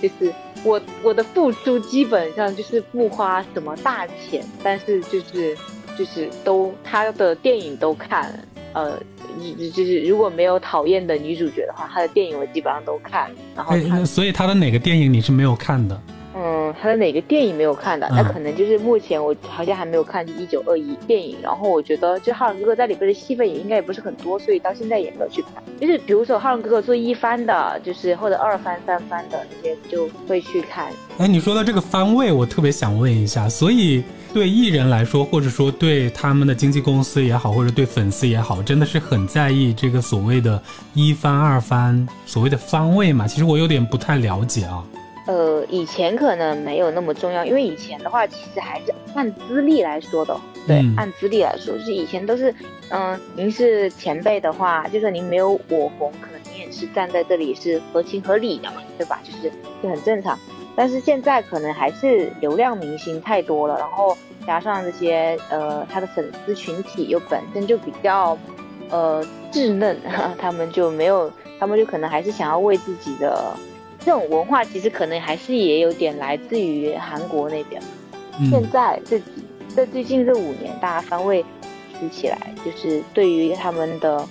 [0.00, 0.32] 就是
[0.64, 5.54] 我我的付出基本上就是不花什么大钱，但是就是
[5.98, 8.32] 就是都他的电影都看，
[8.72, 8.98] 呃，
[9.74, 13.30] 就是如果没有讨厌的女主角的话，他的电影我基本上都看。
[13.54, 13.76] 然后，
[14.06, 16.00] 所以他的哪个电影你是没有看的？
[16.80, 18.08] 嗯，他的哪个电影没有看的？
[18.10, 21.36] 那可能就是目前我好像还没有看《一九二一》电影。
[21.42, 25.62] 然后我觉得，就浩然哥哥在里边的戏份也应该也不是很多，所以到现在也没有去看。
[25.80, 30.86] 就是比如说浩然哥哥做一番的，就是或者二番、三番的那些，就会去看。
[31.18, 40.60] 哎，你说到这个番位，我特别想问一下，所以对艺人来说，或者说对他们的经纪公司也好，或者对粉丝也好，真的是很在意这个所谓的
[40.94, 43.26] 一番、二番，所谓的番位嘛？
[43.26, 44.82] 其实我有点不太了解啊。
[45.30, 50.36] 呃，以前可能没有那么重要，因为以前的话，其实还是按资历来说的。
[50.66, 52.52] 对，按资历来说，就是以前都是，
[52.88, 59.20] 嗯，您是前辈的话，就算您没有我红，可能您也是站在这里是合情合理的嘛，对吧？
[59.22, 60.36] 就是就很正常。
[60.74, 68.36] 但是现在可能还是流量明星太多了，然后加上这些呃，他的粉丝群体又本身就比较
[68.88, 69.96] 呃稚嫩，
[70.36, 73.54] 他们就没有，他们就可能还是想要为自己的。
[74.04, 77.80] 这种文化其实可能还是也有点来自于韩国那边。
[78.50, 79.24] 现在这几
[79.76, 81.44] 这最近这五年，大家翻位
[81.98, 84.26] 提起来，就是对于他们的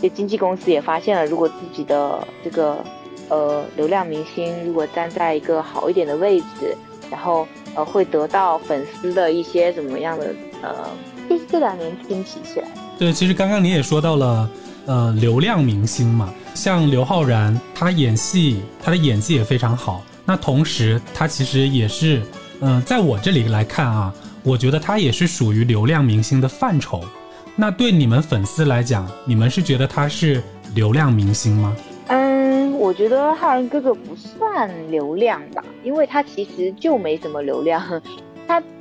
[0.00, 2.84] 这经纪公司也发现了，如果自己的这个
[3.30, 6.76] 呃流量明星如果站在一个好一点的位置，
[7.10, 10.90] 然后呃会得到粉丝的一些怎么样的呃，
[11.28, 12.68] 这这两年兴起起来。
[12.98, 14.48] 对，其实刚刚你也说到了。
[14.86, 20.02] 呃，流量明星嘛，像刘昊然，他演戏，他的演技也非常好。
[20.24, 22.22] 那同时，他其实也是，
[22.60, 27.04] 嗯，在我这里来看啊，我觉得他也是属于流量明星的范畴。
[27.54, 30.42] 那对你们粉丝来讲，你们是觉得他是
[30.74, 31.76] 流量明星吗？
[32.08, 37.82] 嗯，我觉得浩然哥哥不算流量吧，因为他其实就没什么流量。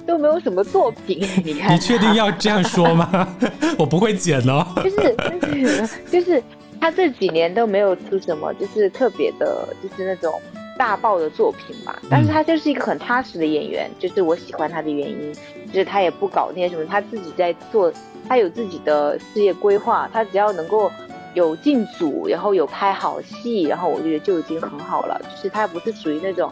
[0.05, 1.73] 他都没有什么作品， 你看。
[1.73, 3.27] 你确定要这样说吗？
[3.77, 4.63] 我不会剪哦。
[4.83, 6.43] 就是就是就是
[6.79, 10.39] 他这几年都没有出什么，就是特别的，就是那种
[10.77, 11.99] 大爆的作品吧。
[12.09, 15.33] 但是他就是一个很踏实的演员，就是我喜欢他的原因，
[15.73, 17.91] 就是他也不搞那些什么，他自己在做，
[18.29, 20.91] 他有自己的事业规划，他只要能够
[21.33, 25.19] 有进组，然后有拍好戏，然后我觉得就已经很好了。
[25.23, 26.51] 就是他不是属于那种。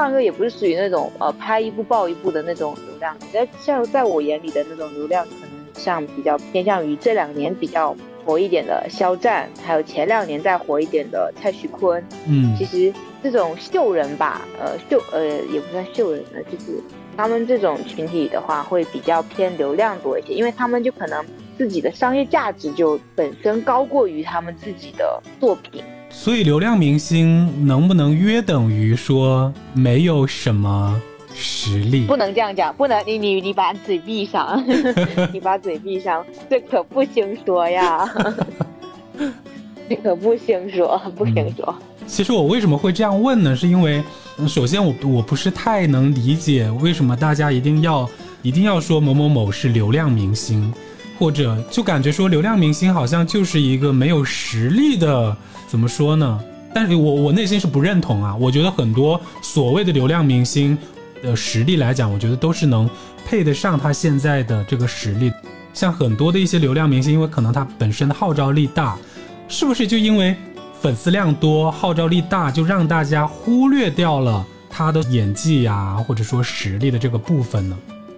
[0.00, 12.02] 唱歌也不是属于那种呃拍一部爆一部的那种流量，在像在我眼里的那种流量，可能像比较偏向于这两年比较火一点的肖战，还有前两年再火一点的蔡徐坤。
[12.26, 12.90] 嗯，其实
[13.22, 16.82] 这种秀人吧，呃秀呃也不算秀人了，就是
[17.14, 21.22] 他们这种群体的话，会比较偏流量多一些，因为他们就可能
[21.58, 25.84] 自己的商业价值就本身高过于他们自己的作品。
[26.10, 31.00] 所以，流量明星能不能约等于说没有什么
[31.34, 32.04] 实力？
[32.04, 34.62] 不能这样讲，不能你你你把嘴闭上，
[35.32, 38.06] 你把嘴闭上，这可不行说呀，
[39.88, 41.74] 这可不行说，不行说。
[42.06, 43.56] 其实我为什么会这样问呢？
[43.56, 44.02] 是因为，
[44.46, 48.08] 首先我我不是太能理解为什么大家一定要
[48.42, 50.72] 一定要说某某某是流量明星，
[51.20, 55.36] 或者就感觉说流量明星好像就是一个没有实力的。
[55.68, 56.40] 怎么说呢？
[56.74, 58.34] 但是我我内心是不认同啊！
[58.34, 60.76] 我觉得很多所谓的流量明星
[61.22, 62.88] 的实力来讲，我觉得都是能
[63.26, 65.30] 配得上他现在的这个实力。
[65.74, 68.96] 像很多的一些流量明星，因为可能他本身的号召力大，
[69.46, 70.34] 是不是就因为
[70.80, 77.76] 粉丝量多、号召力大，就让大家忽略掉了他的演技呀，或者说实力的这个部分呢？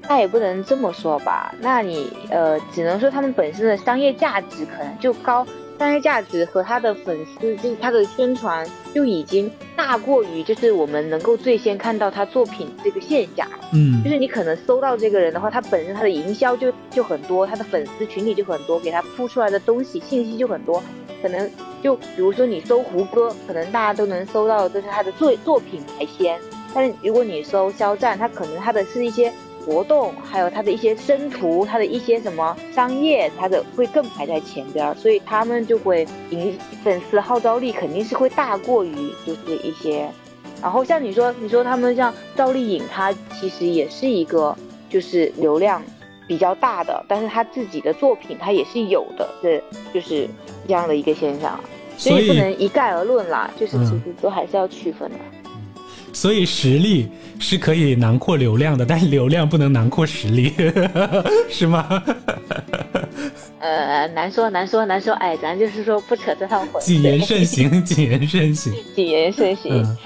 [0.09, 1.55] 那也不能这么说吧？
[1.61, 5.47] 那你呃，只能说他们本身的商业价值可能就高。
[5.79, 13.45] 商业价值和他的粉丝，就是他的宣传就已经大过于就是我们能够最先看到他作品这个现象。
[13.73, 20.81] 嗯就是你可能搜到这个人的话，他本身他的营销就就很多，他的粉丝群体就很多，给他铺出来的东西信息就很多。
[21.21, 21.51] 可能
[21.83, 26.39] 就比如说你搜胡歌，可能大家都能搜到，就是他的作作品排先。
[26.73, 29.33] 但是如果你搜肖战，他可能他的是一些
[29.65, 38.95] 活动，还有他的一些生图，他的一些什么商业，他的会更排在前边，所以他们就会引粉丝号召力肯定是会大过于
[39.27, 40.09] 就是一些。
[40.61, 44.57] 然后像你说，你说他们像赵丽颖，她其实也是一个
[44.89, 45.83] 就是流量
[46.27, 50.29] 比较大的，但是她自己的作品她也是有的，这就是
[50.67, 51.59] 这样的一个现象，
[51.97, 55.17] 所以不能一概而论啦，就是其实都还是要区分的。
[56.13, 60.53] 所以实力是可以囊括流量的，但是流量不能囊括实力，
[61.49, 62.03] 是吗？
[63.59, 68.73] 呃，难说难说难说，哎，咱就是说不扯这趟浑谨言慎行， 谨言慎行。
[68.95, 69.83] 谨言慎行。
[69.83, 69.97] 嗯，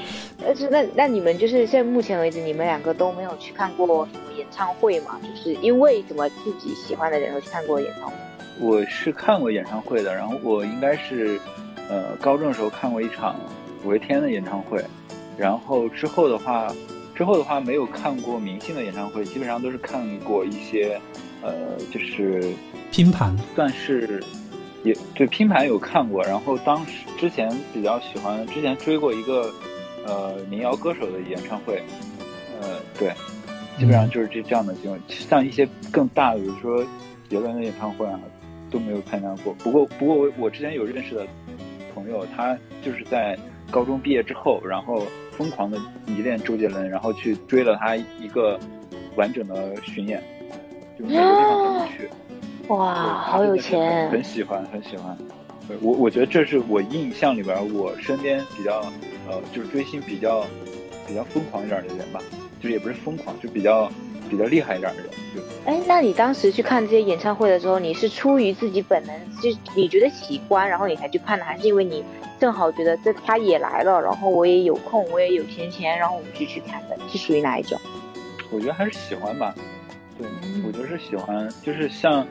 [0.45, 5.19] 但是那那你们就是现在目前为止，你们两个都没有去看过什么演唱会嘛？
[5.23, 8.15] 就是因为什么自己喜欢的人而去看过演唱会？
[8.61, 11.41] 我是看过演唱会的，然后我应该是，
[11.89, 13.37] 呃，高中的时候看过一场
[13.85, 14.85] 五月天的演唱会，
[15.37, 16.73] 然后之后的话，
[17.15, 20.99] 之后的话没有看过明星的演唱会，基本上都是看过一些，
[21.43, 22.53] 呃，就是
[22.91, 23.37] 拼盘。
[23.55, 24.23] 算是
[24.83, 29.53] 也对拼盘有看过，然后当时之前比较喜欢，之前追过一个
[30.07, 31.83] 呃民谣歌手的演唱会，
[32.61, 33.13] 呃，对，
[33.79, 35.01] 基本上就是这这样的经历。
[35.09, 36.85] 像一些更大的，比如说
[37.29, 38.21] 杰伦的演唱会啊，
[38.71, 39.53] 都没有参加过。
[39.55, 41.27] 不过不过我我之前有认识的
[41.95, 43.37] 朋友，他就是在
[43.71, 45.03] 高中毕业之后，然后
[45.37, 48.59] 疯狂的迷恋周杰伦，然后去追了他一个
[49.17, 50.23] 完整的巡演，
[50.99, 52.09] 就每个地方都去。
[52.69, 54.11] 哇，好有钱！
[54.11, 55.17] 很喜欢，很喜欢。
[55.69, 58.81] 对我我觉得这是我印象里边我身边比较
[59.29, 60.45] 呃，就是追星比较
[61.07, 62.21] 比较疯狂一点的人吧，
[62.61, 63.91] 就是也不是疯狂，就比较
[64.29, 65.11] 比较厉害一点儿的人。
[65.35, 72.05] 就哎，那你当时去看这些演唱会的时候，你是出于自己本能，就你觉得喜欢，然后你才去看的，还是因为你
[72.39, 76.97] 正好觉得这他也来了，然后我也有空，我也有闲钱，然后我们就去看的？
[77.11, 77.79] 是属于哪一种？
[78.51, 79.55] 我觉得还是喜欢吧。
[80.19, 82.27] 对嗯，我觉得是喜欢，就是像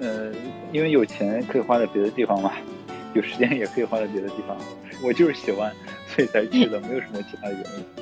[0.00, 0.32] 呃，
[0.72, 2.52] 因为有钱可以花在别的地方嘛，
[3.14, 4.56] 有时间也可以花在别的地方。
[5.02, 5.72] 我就是喜欢，
[6.06, 7.99] 所以才去的，没有什么其他原因。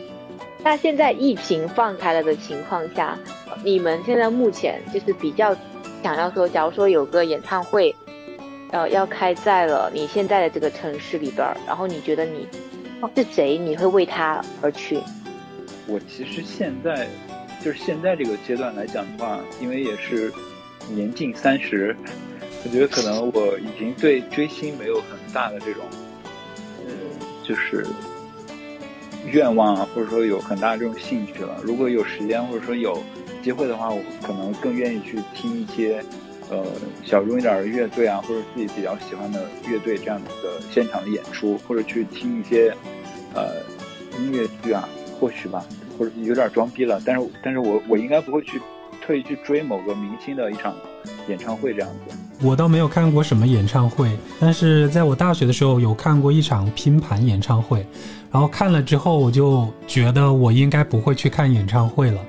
[0.62, 3.18] 那现在疫情放开了的情况下，
[3.64, 5.57] 你们现在目前就是比较
[6.03, 7.94] 想要说，假如说有个演唱会，
[8.71, 12.47] 呃，要开在了你现在的这个城市里边儿，然后你觉得你
[13.14, 15.01] 是谁，你会为他而去？
[15.87, 17.09] 我其实现在
[17.64, 20.31] 就是现在这个阶段来讲的话，因为也是
[20.90, 21.97] 年近三十，
[22.64, 25.83] 我觉得可能我已经对追星没有很大的这种，
[26.85, 26.92] 呃，
[27.42, 27.87] 就是
[29.33, 31.61] 愿望啊，或者说有很大的这种兴趣了。
[31.62, 33.03] 如果有时间或者说有
[33.43, 36.03] 机会的话，我可能更愿意去听一些
[36.51, 36.64] 呃
[37.05, 40.31] 小众一点的乐队啊，或者自己比较喜欢的乐队这样的
[40.71, 42.75] 现场的演出，或者去听一些
[43.35, 43.55] 呃
[44.19, 44.88] 音乐剧啊，
[45.19, 45.64] 或许吧，
[45.99, 48.61] 或者有点装逼了，但是但是我我应该不会去
[49.07, 50.75] 特意去追某个明星的一场
[51.29, 52.17] 演唱会这样子。
[52.41, 57.85] 我倒没有看过什么演唱会，但是在我大学的时候有看过一场拼盘演唱会，
[58.31, 62.21] 然后看了之后我就觉得我应该不会去看演唱会了。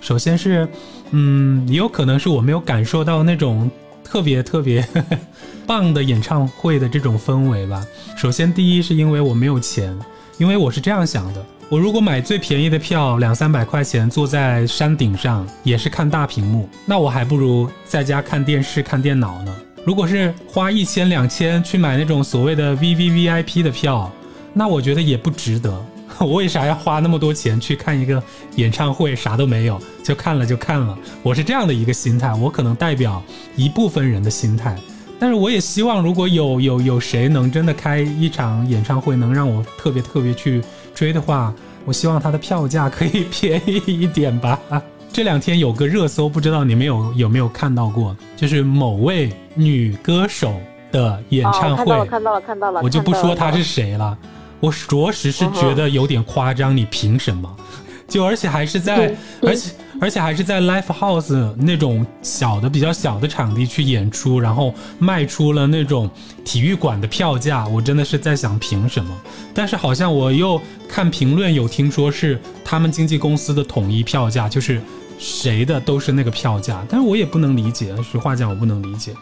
[0.00, 0.68] 首先是，
[1.12, 3.70] 嗯，也有可能是我没有感受到那种
[4.02, 4.86] 特别特别
[5.66, 7.82] 棒的演唱会的这种氛围吧。
[8.16, 9.96] 首先，第一是因为我没有钱，
[10.38, 11.44] 因为我是这样想的。
[11.70, 19.56] 我如果买最便宜的票，两三百块钱，坐在山顶上也是看大屏幕，那我还不如在家看电视、看电脑呢。
[19.86, 24.12] 如果是花一千、两千去买那种所谓的 VVVIP 的票，
[24.54, 25.84] 那我觉得也不值得。
[26.20, 28.22] 我为啥要花那么多钱去看一个
[28.54, 29.16] 演唱会？
[29.16, 30.96] 啥都没有，就看了就看了。
[31.22, 33.20] 我是这样的一个心态，我可能代表
[33.56, 34.76] 一部分人的心态。
[35.18, 40.62] 但是我也希望，如果有有有谁能真的开一场演唱会，能让我特别特别去
[40.94, 41.52] 追的话，
[41.84, 44.60] 我希望他的票价可以 便宜一点吧。
[45.12, 48.16] 这两天有个热搜，不知道你们有有没有看到过？
[48.36, 50.54] 就是某位女歌手
[50.92, 52.80] 的演唱哦，看会，到了，看到了，看到了。
[52.82, 54.16] 我就不说她是谁了，
[54.60, 57.56] 我着实是觉得有点夸张，你凭什么？
[58.06, 59.16] 就而且还是在，嗯
[59.48, 59.70] 而且
[60.00, 66.08] 而且还是在 live house 那种小的比较小的场地去演出，然后卖出了那种
[66.44, 69.16] 体育馆的票价，我真的是在想凭什么？
[69.54, 74.80] 但是好像我又看评论有听说是他们经纪公司的统一票价，就是
[75.18, 79.14] 谁的都是那个票价，但是我也不能理解，实话讲我不能理解。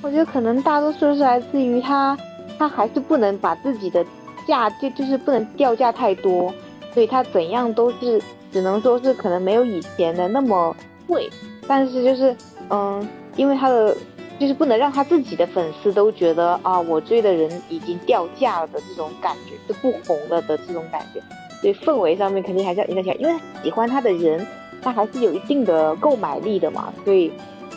[0.00, 2.16] 我觉得可能大多数是来自于他
[2.56, 4.04] 他还是不能把自己的
[4.48, 6.52] 价就就是不能掉价太多，
[6.92, 8.20] 所以他怎样都是
[8.50, 10.74] 只能说是可能没有以前的那么
[11.06, 11.30] 贵，
[11.68, 12.34] 但是就是
[12.70, 13.96] 嗯，因为他的
[14.40, 21.20] 就是不能让他自己的粉丝都觉得啊，我追的人已经掉价了的这种感觉，就不红了的这种感觉，
[21.60, 24.44] 所以氛围上面肯定还是要影响起来，因为喜欢他的人，
[24.82, 27.30] 他还是有一定的购买力的嘛，所以。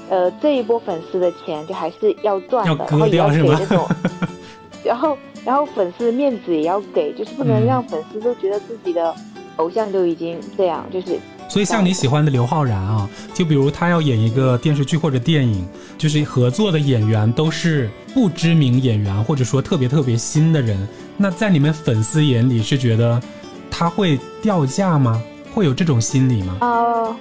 [0.10, 3.88] 呃，这一波粉丝的钱就还是要赚的，然后也要给那种，
[4.84, 9.14] 然后然后粉丝的面子也要给，就是不能让粉丝都觉得自己的
[9.58, 11.20] 偶像都已经这样，就是。
[11.50, 15.68] 所以像你喜欢的刘昊然啊，就比如他要演一个电视剧或者电影，
[15.98, 20.88] 就是合作的演员都是不知名演员，或者说特别特别新的人，
[21.18, 23.22] 那在你们粉丝眼里是觉得
[23.70, 25.22] 他会掉价吗？
[25.54, 26.58] 会有这种心理吗？
[26.62, 27.18] 啊。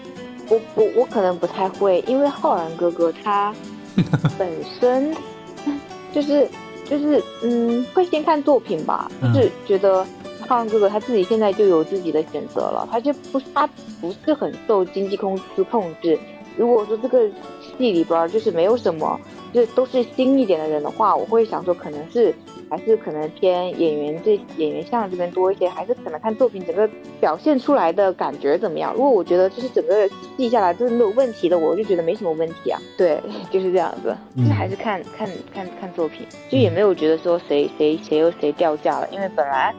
[0.48, 3.54] 我我我可能不太会，因为浩然哥哥他
[4.36, 4.50] 本
[4.80, 5.14] 身
[6.12, 6.48] 就是
[6.90, 10.04] 就是嗯，会先看作品吧，就是觉得
[10.46, 13.66] 浩然哥哥他自己现在就有自己的选择了，他就不他
[14.00, 16.18] 不是很受经纪公司控制。
[16.56, 17.26] 如果说这个
[17.60, 19.18] 戏里边就是没有什么，
[19.52, 22.34] 就都是新一点的人的话，我会想说可能是。
[22.70, 26.88] 还是可能偏演员这演员像这边多一些，还是可能看作品整个
[27.20, 28.94] 表现出来的感觉怎么样。
[28.94, 32.80] 如果我觉得就是整个记下来都是没有问题的，我就觉得没什么问题啊。
[32.96, 39.74] 对， 就是这样子，就还是看看看看作品，就也没有觉得说谁谁谁又谁掉价了，因为本来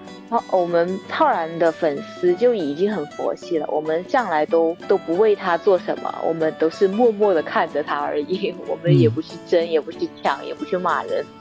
[0.50, 11.26] 我们浩然的粉丝就已经很佛系了，我们向来都都不为他做什么，我们都是默默的看着他而已，我们也不去争，也不去抢，也不去骂人。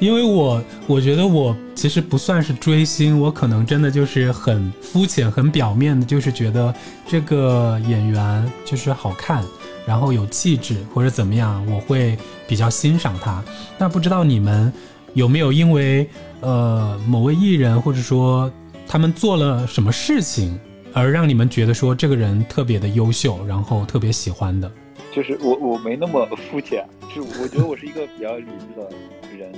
[0.00, 6.74] 因为我我觉得我其实不算是追星，我可能真的就是很肤浅、很表面的，就是觉得
[7.06, 9.44] 这个演员就是好看，
[9.86, 12.16] 然后有气质或者怎么样，我会
[12.48, 13.44] 比较欣赏他。
[13.76, 14.72] 那不知道你们
[15.14, 16.08] 有没有因为
[16.40, 18.50] 呃某位艺人或者说
[18.86, 20.58] 他们做了什么事情，
[20.92, 24.70] 而让你们觉得说这个人特别的优秀，然后特别喜欢的？
[25.12, 28.88] 就是我我没那么肤浅，是我觉得我是一个比较理智的
[29.36, 29.52] 人，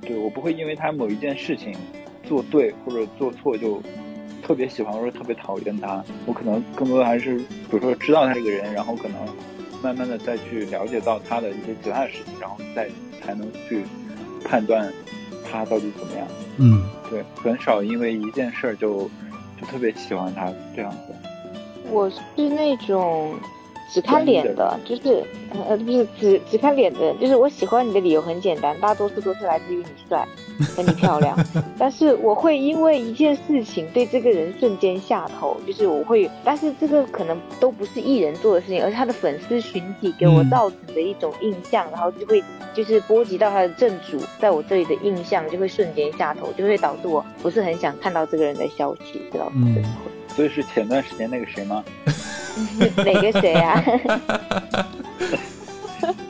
[0.00, 1.72] 对我不会因为他某一件事情
[2.24, 3.80] 做对或者做错就
[4.42, 9.18] 特别喜欢或者特别讨厌他，我可能更多的还是比如说知道他这个人，然后可能
[9.80, 12.88] 慢慢的再去了解到他的一些其他的事情，然后再
[13.24, 13.84] 才能去
[14.46, 14.92] 判断
[15.50, 16.26] 他到底怎么样。
[16.58, 19.10] 嗯，对，很少因为一件事儿就
[19.60, 21.14] 就特别喜欢他这样子。
[21.90, 23.34] 我是那种。
[23.88, 25.22] 只看脸的，就是
[25.68, 30.26] 呃，不是只只看脸的人，就是我喜欢你的理由很简单，大多数都是来自于你帅
[30.74, 31.36] 和你漂亮。
[31.78, 42.42] 但是我会因为一件事情对这个人瞬间下头，就是我会，但是这个可能都不是艺人做的事情，而是他的粉丝群体给我造成的一种印象，然后就会
[42.74, 49.68] 就是波及到他的正主在我这里的印象，就会瞬间下头，就会导致我不是很想看到这个人的消息，知道吗？
[50.34, 51.82] 所以是前段时间那个谁吗？
[53.04, 53.82] 哪个谁啊？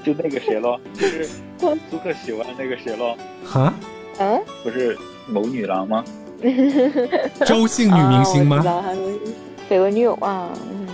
[0.04, 3.16] 就那个谁咯，就是苏克喜欢那个谁咯。
[3.44, 3.74] 哈？
[4.18, 4.42] 嗯？
[4.62, 4.96] 不是
[5.26, 6.04] 某女郎吗？
[7.46, 8.62] 周姓女明星吗？
[9.68, 10.50] 绯闻女友啊。
[10.70, 10.86] 嗯。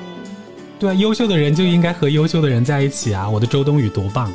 [0.78, 3.28] 对，优秀的人就应该和优秀的人在一起啊！
[3.30, 4.32] 我的周冬雨多棒！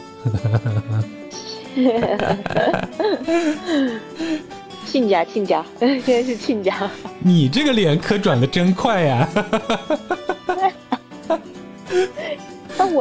[4.85, 6.89] 亲家，亲家，现在是亲家。
[7.19, 9.27] 你这个脸可转的真快呀！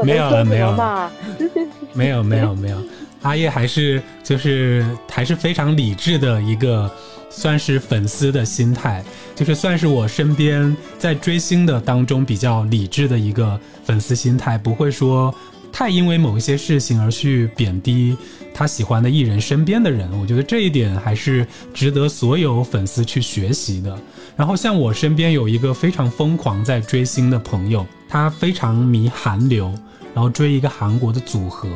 [0.03, 1.13] 没有了，没有了，
[1.95, 2.79] 没有，没有，没有。
[3.27, 6.89] 阿叶还是就是还是非常理智的一个，
[7.29, 9.05] 算是粉丝的心态，
[9.35, 15.35] 就是算是我身边在追星的当中比较理智的一个粉丝心态，不会说
[15.73, 18.17] 太因为某一些事情而去贬低
[18.55, 20.09] 他喜欢的艺人身边的人。
[20.21, 23.99] 我觉得这一点还是值得所有粉丝去学习的。
[24.37, 27.85] 然后像我身边有一个非常疯狂在追星的朋友。
[28.09, 29.75] 他非常迷韩流，
[30.15, 31.69] 然后追一个韩国的组合，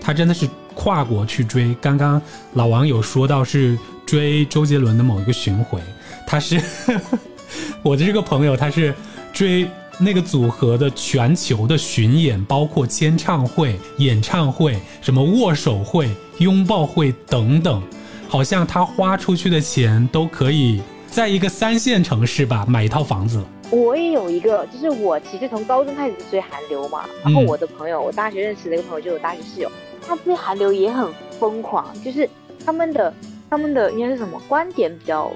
[0.00, 1.74] 他真的是跨国去追。
[1.80, 2.20] 刚刚
[2.54, 5.80] 老王有说到是追周杰伦的某一个巡回，
[6.26, 6.60] 他是
[7.82, 8.94] 我的这个朋友，他是
[9.32, 9.66] 追
[9.98, 17.82] 那个组合的全球的巡演，包括签唱会、演唱会、什么握手会、拥抱会等等，
[18.28, 23.44] 好像他花出去的钱都可以在一个三线城市吧买一套房子了。
[23.70, 29.72] 我也有一个，就是我其实从高中开始追韩流嘛，然后我的朋友，我大学认识的一个朋友，就有大学室友，
[30.06, 32.28] 他追韩流也很疯狂，就是
[32.64, 33.12] 他们的
[33.48, 35.30] 他们的应该是什么观点比较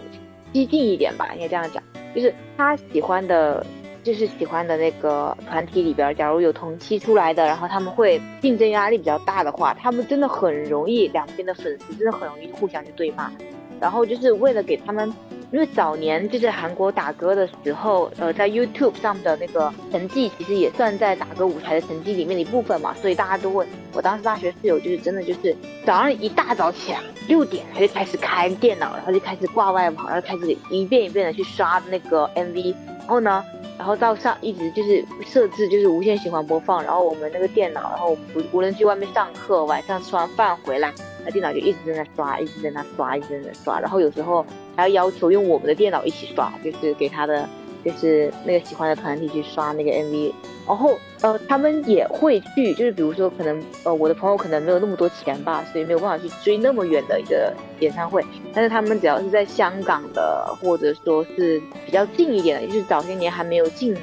[0.52, 1.82] 激进一点吧，应该这样讲，
[2.14, 3.64] 就是他喜欢的，
[4.02, 13.30] 就就是喜欢的那个团体里边，假如有同期出来的，然后他们会竞争压力比较大的话，他们真的很容易两边的粉丝真的很容易互相去对骂，
[13.78, 15.12] 然后就是为了给他们。
[15.50, 23.66] 因为早年就是韩国打歌的时候，呃，在 YouTube 上的那个成绩，其实也算在打歌舞台的成绩里面的一部分嘛，所以大家都问。
[23.94, 33.42] 我当时大学室友就是真的就是早上一大早起来六点他就开始开电脑，然后就开始挂外网，然后开始一遍一遍的去刷那个 MV，然后呢，
[33.78, 38.18] 然后到上一直就是设置就是无限循环播放，然后我们那个电脑，然后无
[38.52, 40.92] 无论去外面上课，晚上吃完饭回来。
[41.30, 44.44] 电脑就一直在那刷，一直在那刷，一直在那刷，然后有时候
[44.76, 47.48] 还要要求用我们的电脑一起刷，就是给他的，
[47.84, 50.32] 就是那个喜欢的团体去刷那个 MV，
[50.66, 63.94] 然后呃他们也会去，就是比如说可能呃我的朋友可能没有那么多钱吧，所以没有办法去追那么远的一个演唱会，但是他们只要是在香港的，或者说是比较近一点的，就是早些年还没有进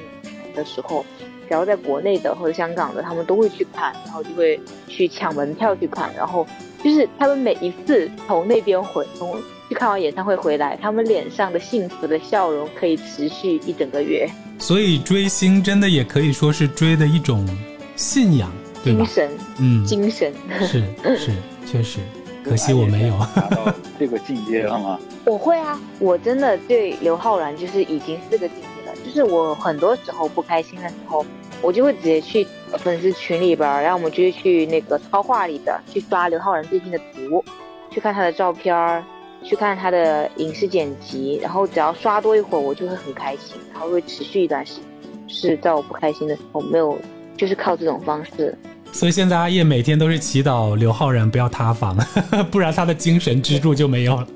[0.55, 1.05] 的时候，
[1.47, 6.45] 只要在国内的或者香港的，他们都会去看，然后就会去抢门票去看，然后。
[6.83, 9.35] 就是他们每一次从那边回，从
[9.67, 14.29] 去看完演唱会回来，他们脸上的幸福的笑容可以持续一整个月。
[14.59, 17.47] 所以追星真的也可以说是追的一种
[17.95, 18.51] 信仰，
[18.83, 20.83] 精神，嗯，精神是
[21.17, 21.31] 是
[21.65, 21.99] 确实，
[22.43, 24.99] 可惜我没有达到这个境界了吗？
[25.25, 31.25] 我会啊，我真的对刘昊然就是已经是这个境界了，就是我很多时候不开心的时候。
[31.65, 32.45] 我就会直接去
[32.77, 37.43] 粉丝群里边，然后我们就会去那个超话里的去刷刘昊然最近的图，
[37.89, 39.03] 去看他的照片，
[39.41, 44.83] 去看他的影视剪辑，然后只要刷多一会儿，我就会很开心，然后会持续一段时间，
[45.27, 46.95] 是在我不开心的时候没有，
[47.35, 48.55] 就是靠这种方式。
[48.95, 51.97] 所以现在阿叶每天都是祈祷刘昊然不要塌房，
[52.49, 54.27] 不然他的精神支柱就没有了。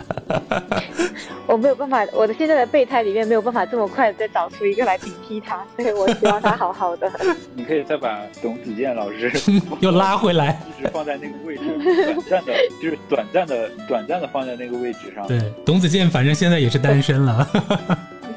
[1.47, 7.09] 我没有办法，我的现在的备胎里面没有办法这么快再找出一个来顶替他，所以我希望他好好的。
[7.55, 9.31] 你可以再把董子健老师
[9.79, 11.63] 又拉回来，一直放在那个位置，
[12.03, 15.25] 短暂的，就是短暂的、短暂的放在那个位置上。
[15.25, 17.47] 对，董子健反正现在也是单身了。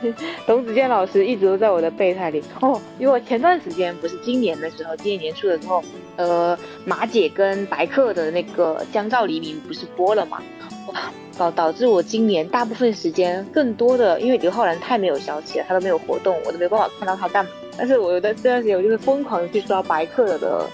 [0.47, 5.83] 董子健老师一直都在我的备胎里哦，因为我前段时间不是今年的时候，今年年初的时候，
[6.17, 10.43] 呃，马姐跟白客的那个《江照黎明》不是播了嘛？
[10.89, 11.11] 哇！
[11.39, 17.51] 导导致我今年大部分时间更多的，因为刘昊然太没有消息了，他都没有活动，我都没办法看到他干嘛。
[17.77, 20.69] 但是我有的这段时间，我就是疯狂的去刷白客的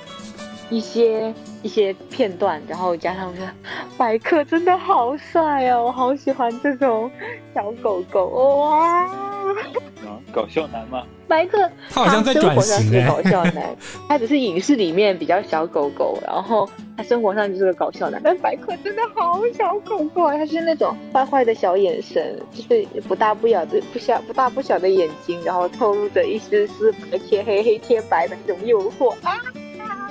[0.68, 3.52] 一些一些片段，然后加上我觉得
[3.96, 7.10] 白客真的好帅哦，我好喜欢这种
[7.54, 9.04] 小狗狗哇。
[9.04, 9.14] 啊
[10.30, 11.02] 搞笑男吗？
[11.26, 11.58] 白客
[11.90, 13.74] 他好像在转型哎，搞笑男，
[14.08, 18.20] 他只是影视里面比较小狗狗，然后他生活上就是个搞笑男。
[18.22, 29.40] 但白客真的好小狗狗啊，他是那种坏坏的小眼神，就是不大不小的不小不大不小的眼睛，然后透露着一丝丝白贴黑黑贴白的那种诱惑啊！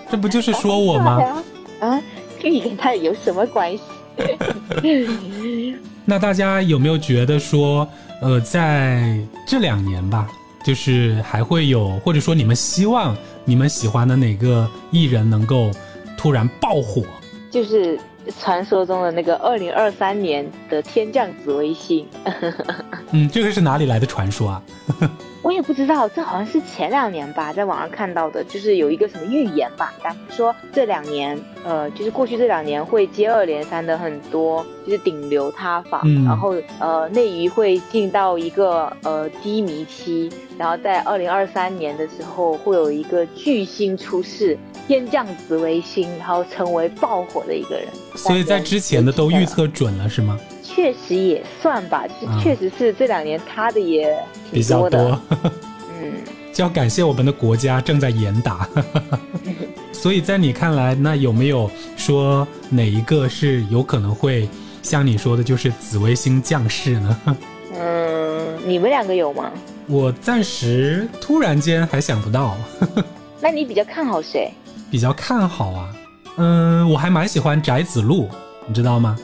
[0.10, 1.44] 这不就是说我吗？
[1.80, 2.02] 啊，
[2.42, 3.84] 跟你跟他有什么关系？
[6.06, 7.88] 那大家有没有觉得说？
[8.20, 10.28] 呃，在这两年吧，
[10.64, 15.70] 就是还会有，或者说你们希望你们喜欢的哪个艺人能够
[16.18, 17.04] 突然爆火？
[17.52, 18.00] 就是
[18.40, 22.08] 传说中的那个二零二三年的天降紫微星。
[23.12, 24.64] 嗯，这个是哪里来的传说啊？
[25.48, 29.94] 我也不知道，这好像是前两年吧，在网上看到的，就是有一个什么预言吧，
[30.30, 47.88] 说这两年，呃，就是过去这两年会接二连三的很多，就是顶流塌房，然后呃内娱会进到一个呃低迷期，然后在二零二三年的时候会有一个巨星出世，天降紫微星，然后成为爆火的一个人。
[48.16, 50.38] 所以在之前的都预测准了是吗？
[50.78, 54.16] 确实也算吧，就确实是这两年塌的也
[54.52, 55.20] 比较多。
[55.90, 56.14] 嗯，
[56.54, 58.70] 就要感谢我们的国家正在严打。
[59.92, 64.48] 所以在你看来，那有没有说哪一个是有可能会
[64.84, 67.22] 像你说的，就是紫微星降世呢？
[67.74, 69.52] 嗯，你们两个有吗？
[69.88, 72.56] 我暂时突然间还想不到。
[73.42, 74.52] 那你比较看好谁？
[74.92, 75.90] 比较看好啊，
[76.38, 78.30] 嗯，我还蛮喜欢翟子路，
[78.68, 79.18] 你知道吗？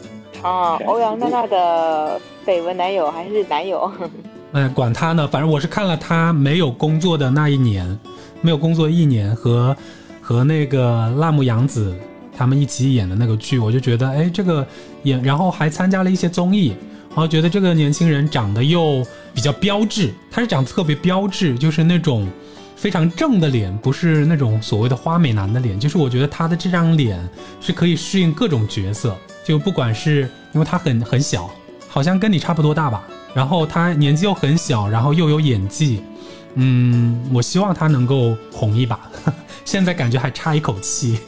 [0.43, 3.89] 啊，欧阳娜娜的绯闻男友还是男友？
[4.51, 7.97] 哎，管他呢，反正我是看了他没有工作的那一年，
[8.41, 9.75] 没有工作一年和
[10.21, 11.95] 和那个辣目洋子
[12.37, 14.67] 他们一起演的那个剧，我就觉得哎，这个
[15.03, 16.75] 演，然后还参加了一些综艺，
[17.09, 19.01] 然后觉得这个年轻人长得又
[19.33, 22.27] 比较标致，他是长得特别标致，就是那种
[22.75, 27.17] 非常正的脸，不是那种所谓的花美男的脸，就是我觉得他的这张脸
[27.61, 29.15] 是可以适应各种角色。
[29.43, 31.49] 就不管是因为他很很小，
[31.87, 36.01] 好像跟你差不多大吧，然后他年纪又很小，然后又有演技，
[36.55, 39.09] 嗯，我希望他能够红一把，
[39.65, 41.19] 现在感觉还差一口气。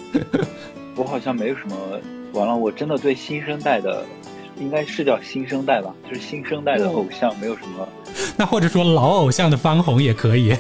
[0.96, 1.76] 我好像没有什么，
[2.34, 4.06] 完了，我真的对新生代的，
[4.58, 7.88] 应该是叫新生代吧，就是新生代的偶像没有什么。
[8.38, 10.56] 那或者说老偶像的翻红也可以。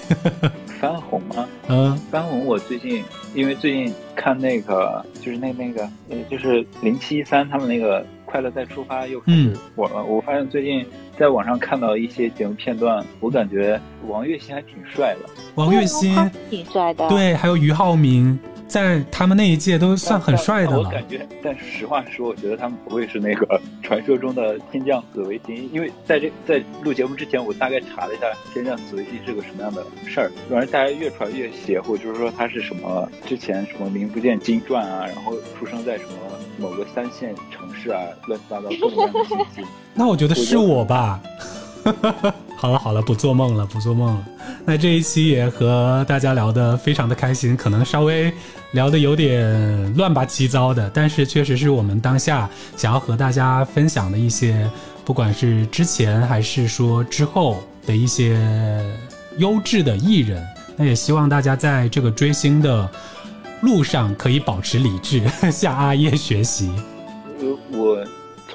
[0.85, 1.47] 翻红吗？
[1.67, 2.45] 嗯，翻红。
[2.45, 10.03] 我最近因为最近看那个，就是那那个，呃，就是零七三他们那个《快乐再出发》又开始火了。
[10.03, 10.85] 我发现最近
[11.17, 15.29] 在网上看到一些节目片段，我感觉王栎鑫还挺帅的。
[15.55, 17.07] 王栎鑫挺帅的。
[17.09, 18.37] 对，还有俞灏明。
[18.67, 20.79] 在他们那一届都算很帅的了。
[20.79, 30.31] 我感觉，但实话实说，我觉得他们不会是那个传说中的天降紫薇星，因为在这在录节目之前，我大概查了一下天降紫薇星是个什么样的事儿。
[30.49, 36.11] 反正大家越传越邪乎，就是说他是什么之前什么名不见经传啊，然后出生在什么
[36.57, 39.69] 某个三线城市啊，乱七八糟各种各样的信息。
[39.93, 41.21] 那我觉得是我吧。
[42.57, 44.25] 好了好了，不做梦了，不做梦了。
[44.65, 48.33] 那这一期也和大家聊得非常的开心，可能稍微
[48.71, 54.69] 聊得有点乱八七糟的，但是确实是我们当下想要和大家分享的一些，
[55.03, 58.39] 不管是之前还是说之后的一些
[59.37, 60.43] 优质的艺人。
[60.77, 62.89] 那也希望大家在这个追星的
[63.61, 65.21] 路上可以保持理智，
[65.51, 66.69] 向阿叶学习。
[67.71, 68.03] 我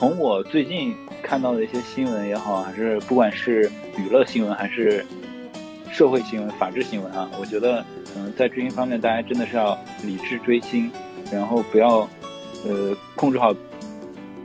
[0.00, 0.96] 从我最近。
[1.22, 5.04] 看到的一些新闻也好，还是不管是娱乐新闻还是
[5.92, 7.84] 社会新闻、法治新闻啊，我觉得，
[8.16, 10.90] 嗯，在追星方面，大家真的是要理智追星，
[11.30, 12.08] 然后不要，
[12.66, 13.54] 呃，控制好，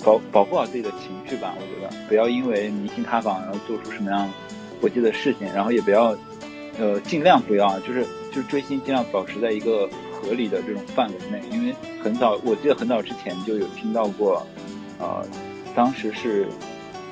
[0.04, 1.56] 保保护好自己的情绪吧。
[1.58, 4.30] 我觉得不要因为明星塌房，然后做出什么样
[4.82, 6.16] 过激的事情，然后也不要，
[6.78, 11.42] 呃，尽量不要，就是就是追星尽量保持在一个合理的这种范围内。
[11.50, 14.46] 因为很早，我记得很早之前就有听到过，
[15.00, 15.26] 呃，
[15.76, 16.48] 当时是。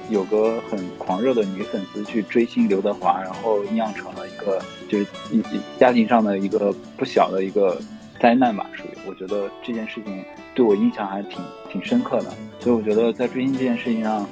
[0.09, 5.41] 有个很狂热的女粉丝去追星刘德华，然后酿成了一个就是一
[5.79, 7.79] 家庭上的一个不小的一个
[8.19, 10.21] 灾难吧，属于我觉得这件事情
[10.53, 14.27] 对我印象还挺挺深刻的，所以我觉得在追星这件事情上，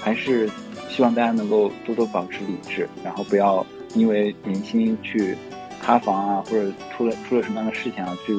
[0.00, 0.48] 还是
[0.88, 5.36] 希望大家能够多多保持理智，然后不要因为明星去
[5.82, 8.36] 塌房啊，或者出了出了什么样的事情啊，去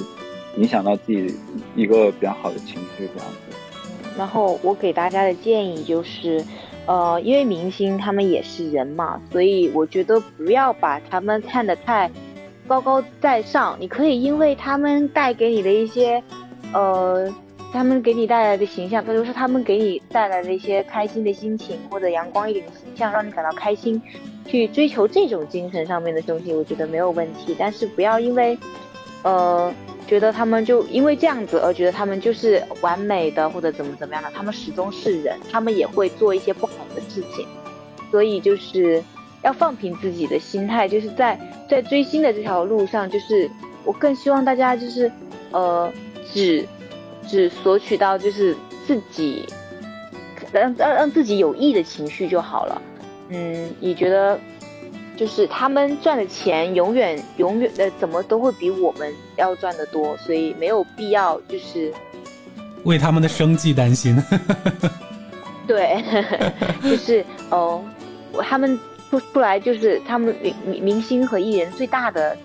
[0.55, 1.35] 影响到自己
[1.75, 3.57] 一个比较好的情绪这样子。
[4.19, 6.43] 然后我给大家的建议就是。
[6.85, 12.09] 呃，因为明星他们也是人嘛，所以我觉得不要把他们看得太
[12.67, 13.77] 高高在上。
[13.79, 16.23] 你可以因为他们带给你的一些，
[16.73, 17.31] 呃，
[17.71, 24.01] 他们给你带来的形象，比如说他们给你带来的一些开心的心情或者阳光一点的形象，让你感到开心，
[24.47, 27.55] 去追求这种精神上面的东西，我觉得没有问题。
[27.59, 28.57] 但是不要因为，
[29.23, 29.73] 呃。
[30.07, 37.45] 觉得他们就因为这样子而觉得他们就是完美的或者怎么怎么样的，他们始终是人，他们也会做一些不好的事情，
[38.09, 39.03] 所以就是
[39.43, 41.39] 要放平自己的心态，就是在
[41.69, 43.47] 在追星的这条路上，就是
[43.85, 45.11] 我更希望大家就是
[45.51, 45.93] 呃
[46.33, 46.67] 只
[47.27, 48.57] 只索取到就是
[48.87, 49.45] 自己
[50.51, 52.81] 让让让自己有益的情绪就好了，
[53.29, 54.39] 嗯，你觉得？
[55.19, 61.93] 就是他们赚的钱永远永远的怎么都会比我们要赚的多，所以没有必要就是
[62.85, 64.15] 为他们的生计担心。
[65.67, 66.01] 对，
[66.81, 67.83] 就是哦，
[68.41, 72.37] 他们出出来就是他们明明明星和艺人最大的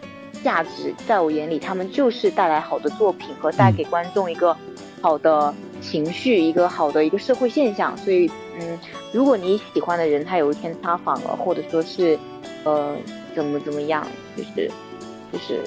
[0.42, 4.54] 价值，在我眼里，他们就是带来好的作品和带给观众一个
[5.00, 7.96] 好的情绪，一个好的一个社会现象。
[7.96, 8.78] 所以，嗯，
[9.14, 12.18] 如果你喜欢的人他有一天塌房了，或者说是。
[12.64, 12.96] 呃，
[13.34, 14.06] 怎么怎么样？
[14.34, 14.70] 就是，
[15.30, 15.60] 就是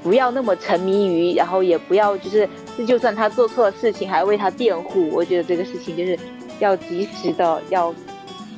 [0.00, 2.48] 不要那么沉迷于，然后也不要就是，
[2.86, 5.08] 就算他做错了事情，还为他辩护。
[5.10, 6.16] 我觉得这个事情就是
[6.60, 7.92] 要及时的，要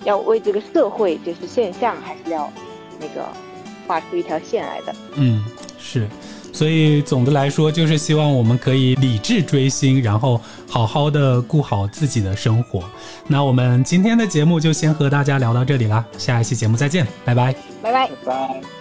[0.05, 2.53] 要为这个社会就是现象，还是要
[3.01, 3.27] 那个
[3.87, 4.95] 画出一条线来的。
[5.15, 5.43] 嗯，
[5.79, 6.07] 是。
[6.59, 12.83] 所以总的来说，就是希望我们可以理智追星，然后好好的顾好自己的生活。
[13.29, 18.78] 那我们今天的节目就先和大家聊到这里啦，下一期节目再见，拜拜，拜拜，拜。